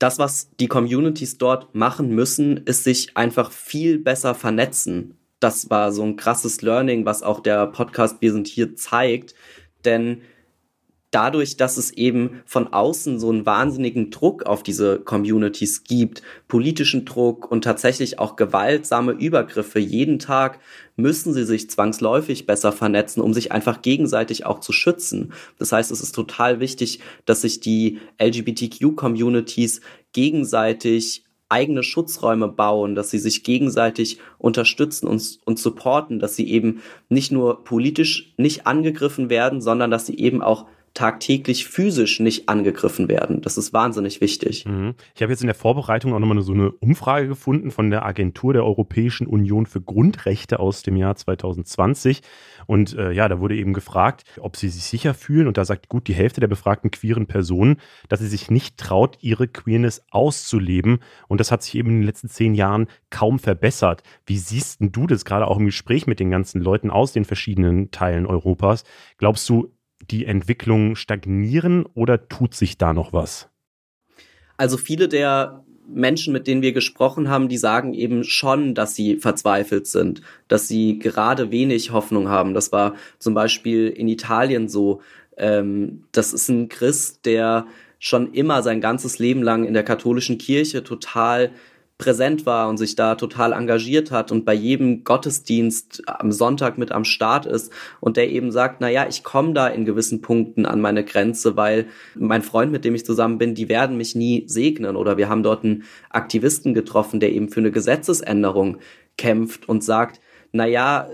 [0.00, 5.18] Das, was die Communities dort machen müssen, ist sich einfach viel besser vernetzen.
[5.40, 9.34] Das war so ein krasses Learning, was auch der Podcast Wir sind hier zeigt.
[9.84, 10.22] Denn
[11.10, 17.04] dadurch, dass es eben von außen so einen wahnsinnigen Druck auf diese Communities gibt, politischen
[17.04, 20.60] Druck und tatsächlich auch gewaltsame Übergriffe jeden Tag,
[20.96, 25.32] müssen sie sich zwangsläufig besser vernetzen, um sich einfach gegenseitig auch zu schützen.
[25.58, 29.80] Das heißt, es ist total wichtig, dass sich die LGBTQ-Communities
[30.12, 36.80] gegenseitig eigene Schutzräume bauen, dass sie sich gegenseitig unterstützen und, und supporten, dass sie eben
[37.08, 43.08] nicht nur politisch nicht angegriffen werden, sondern dass sie eben auch tagtäglich physisch nicht angegriffen
[43.08, 43.42] werden.
[43.42, 44.66] Das ist wahnsinnig wichtig.
[44.66, 44.94] Mhm.
[45.14, 48.52] Ich habe jetzt in der Vorbereitung auch nochmal so eine Umfrage gefunden von der Agentur
[48.52, 52.22] der Europäischen Union für Grundrechte aus dem Jahr 2020.
[52.66, 55.46] Und äh, ja, da wurde eben gefragt, ob sie sich sicher fühlen.
[55.46, 57.76] Und da sagt gut die Hälfte der befragten queeren Personen,
[58.08, 60.98] dass sie sich nicht traut, ihre Queerness auszuleben.
[61.28, 64.02] Und das hat sich eben in den letzten zehn Jahren kaum verbessert.
[64.26, 67.90] Wie siehst du das gerade auch im Gespräch mit den ganzen Leuten aus den verschiedenen
[67.90, 68.84] Teilen Europas?
[69.18, 69.72] Glaubst du,
[70.10, 73.48] die Entwicklung stagnieren oder tut sich da noch was?
[74.56, 79.16] Also viele der Menschen, mit denen wir gesprochen haben, die sagen eben schon, dass sie
[79.16, 82.54] verzweifelt sind, dass sie gerade wenig Hoffnung haben.
[82.54, 85.00] Das war zum Beispiel in Italien so.
[85.36, 87.66] Ähm, das ist ein Christ, der
[87.98, 91.50] schon immer sein ganzes Leben lang in der katholischen Kirche total
[92.00, 96.92] präsent war und sich da total engagiert hat und bei jedem Gottesdienst am Sonntag mit
[96.92, 97.70] am Start ist
[98.00, 101.56] und der eben sagt, na ja, ich komme da in gewissen Punkten an meine Grenze,
[101.56, 101.86] weil
[102.16, 104.96] mein Freund, mit dem ich zusammen bin, die werden mich nie segnen.
[104.96, 108.78] Oder wir haben dort einen Aktivisten getroffen, der eben für eine Gesetzesänderung
[109.18, 110.20] kämpft und sagt,
[110.52, 111.06] na ja,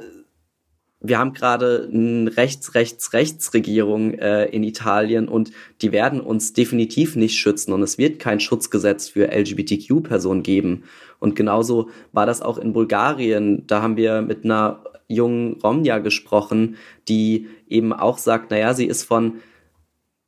[1.09, 5.53] wir haben gerade eine Rechts-Rechts-Rechts-Regierung äh, in Italien und
[5.83, 10.85] die werden uns definitiv nicht schützen und es wird kein Schutzgesetz für LGBTQ-Personen geben.
[11.19, 13.67] Und genauso war das auch in Bulgarien.
[13.67, 16.77] Da haben wir mit einer jungen Romja gesprochen,
[17.09, 19.41] die eben auch sagt, naja, sie ist von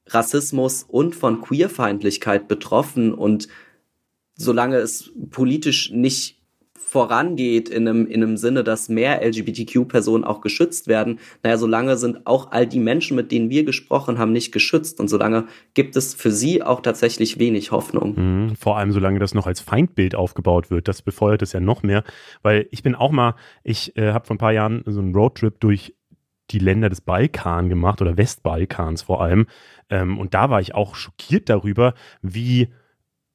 [0.06, 3.48] Rassismus und von Queerfeindlichkeit betroffen und
[4.36, 6.37] solange es politisch nicht
[6.88, 12.26] vorangeht in einem, in einem Sinne, dass mehr LGBTQ-Personen auch geschützt werden, naja, solange sind
[12.26, 14.98] auch all die Menschen, mit denen wir gesprochen haben, nicht geschützt.
[14.98, 18.14] Und solange gibt es für sie auch tatsächlich wenig Hoffnung.
[18.16, 20.88] Mhm, vor allem, solange das noch als Feindbild aufgebaut wird.
[20.88, 22.04] Das befeuert es ja noch mehr.
[22.40, 23.34] Weil ich bin auch mal,
[23.64, 25.94] ich äh, habe vor ein paar Jahren so einen Roadtrip durch
[26.50, 29.46] die Länder des Balkan gemacht oder Westbalkans vor allem.
[29.90, 32.68] Ähm, und da war ich auch schockiert darüber, wie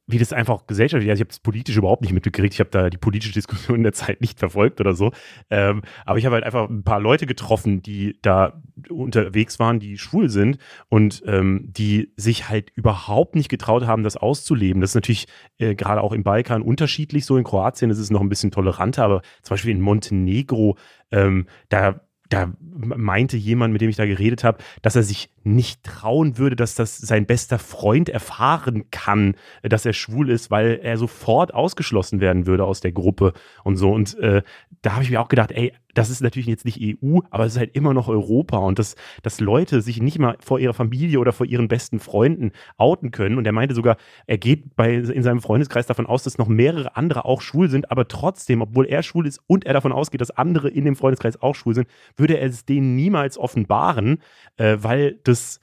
[0.06, 2.90] wie das einfach gesellschaftlich, also ich habe das politisch überhaupt nicht mitgekriegt, ich habe da
[2.90, 5.12] die politische Diskussion in der Zeit nicht verfolgt oder so,
[5.50, 9.98] ähm, aber ich habe halt einfach ein paar Leute getroffen, die da unterwegs waren, die
[9.98, 10.58] schwul sind
[10.90, 14.82] und ähm, die sich halt überhaupt nicht getraut haben, das auszuleben.
[14.82, 15.28] Das ist natürlich
[15.58, 17.38] äh, gerade auch im Balkan unterschiedlich, so.
[17.38, 20.78] In Kroatien ist es noch ein bisschen toleranter, aber zum Beispiel in Montenegro,
[21.12, 22.02] ähm, da
[22.34, 26.56] da meinte jemand, mit dem ich da geredet habe, dass er sich nicht trauen würde,
[26.56, 32.20] dass das sein bester Freund erfahren kann, dass er schwul ist, weil er sofort ausgeschlossen
[32.20, 33.92] werden würde aus der Gruppe und so.
[33.92, 34.42] Und äh,
[34.82, 37.54] da habe ich mir auch gedacht, ey, das ist natürlich jetzt nicht EU, aber es
[37.54, 41.20] ist halt immer noch Europa und dass, dass Leute sich nicht mal vor ihrer Familie
[41.20, 43.38] oder vor ihren besten Freunden outen können.
[43.38, 46.96] Und er meinte sogar, er geht bei, in seinem Freundeskreis davon aus, dass noch mehrere
[46.96, 50.32] andere auch schwul sind, aber trotzdem, obwohl er schwul ist und er davon ausgeht, dass
[50.32, 54.22] andere in dem Freundeskreis auch schwul sind, würde er es denen niemals offenbaren,
[54.58, 55.60] äh, weil das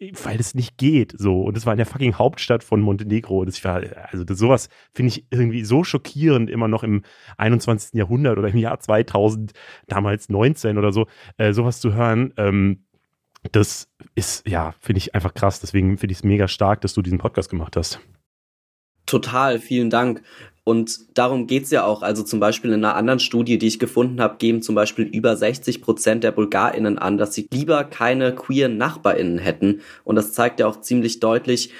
[0.00, 1.42] weil es nicht geht, so.
[1.42, 3.40] Und es war in der fucking Hauptstadt von Montenegro.
[3.40, 7.02] Und das war, also das, sowas finde ich irgendwie so schockierend, immer noch im
[7.36, 7.94] 21.
[7.94, 9.52] Jahrhundert oder im Jahr 2000,
[9.88, 12.32] damals 19 oder so, äh, sowas zu hören.
[12.36, 12.84] Ähm,
[13.52, 15.60] das ist, ja, finde ich einfach krass.
[15.60, 18.00] Deswegen finde ich es mega stark, dass du diesen Podcast gemacht hast.
[19.06, 20.22] Total, vielen Dank.
[20.68, 22.02] Und darum geht's ja auch.
[22.02, 25.34] Also zum Beispiel in einer anderen Studie, die ich gefunden habe, geben zum Beispiel über
[25.34, 29.80] 60 Prozent der BulgarInnen an, dass sie lieber keine queeren NachbarInnen hätten.
[30.04, 31.72] Und das zeigt ja auch ziemlich deutlich,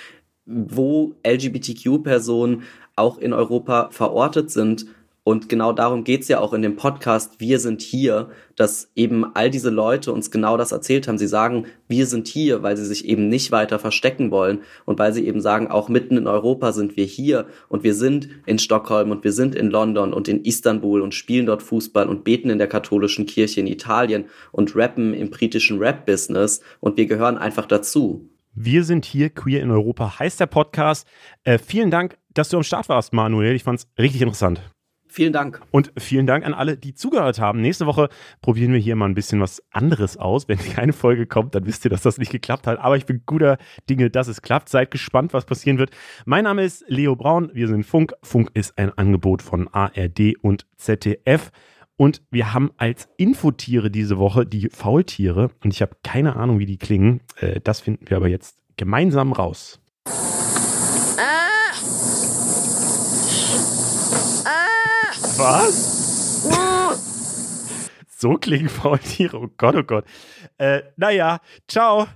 [0.46, 2.62] wo LGBTQ-Personen
[2.96, 4.86] auch in Europa verortet sind
[5.28, 9.50] und genau darum geht's ja auch in dem Podcast Wir sind hier, dass eben all
[9.50, 11.18] diese Leute uns genau das erzählt haben.
[11.18, 15.12] Sie sagen, wir sind hier, weil sie sich eben nicht weiter verstecken wollen und weil
[15.12, 19.10] sie eben sagen, auch mitten in Europa sind wir hier und wir sind in Stockholm
[19.10, 22.56] und wir sind in London und in Istanbul und spielen dort Fußball und beten in
[22.56, 28.30] der katholischen Kirche in Italien und rappen im britischen Rap-Business und wir gehören einfach dazu.
[28.54, 31.06] Wir sind hier, Queer in Europa heißt der Podcast.
[31.44, 33.54] Äh, vielen Dank, dass du am Start warst, Manuel.
[33.54, 34.62] Ich fand's richtig interessant.
[35.08, 35.60] Vielen Dank.
[35.70, 37.60] Und vielen Dank an alle, die zugehört haben.
[37.60, 38.08] Nächste Woche
[38.42, 40.48] probieren wir hier mal ein bisschen was anderes aus.
[40.48, 42.78] Wenn keine Folge kommt, dann wisst ihr, dass das nicht geklappt hat.
[42.78, 43.56] Aber ich bin guter
[43.88, 44.68] Dinge, dass es klappt.
[44.68, 45.90] Seid gespannt, was passieren wird.
[46.26, 47.50] Mein Name ist Leo Braun.
[47.54, 48.12] Wir sind Funk.
[48.22, 51.50] Funk ist ein Angebot von ARD und ZDF.
[51.96, 55.50] Und wir haben als Infotiere diese Woche die Faultiere.
[55.64, 57.20] Und ich habe keine Ahnung, wie die klingen.
[57.40, 59.80] Äh, das finden wir aber jetzt gemeinsam raus.
[65.38, 66.42] Was?
[68.08, 69.36] so klingen Faultiere.
[69.36, 70.04] Oh Gott, oh Gott.
[70.58, 72.08] Äh, naja, ciao.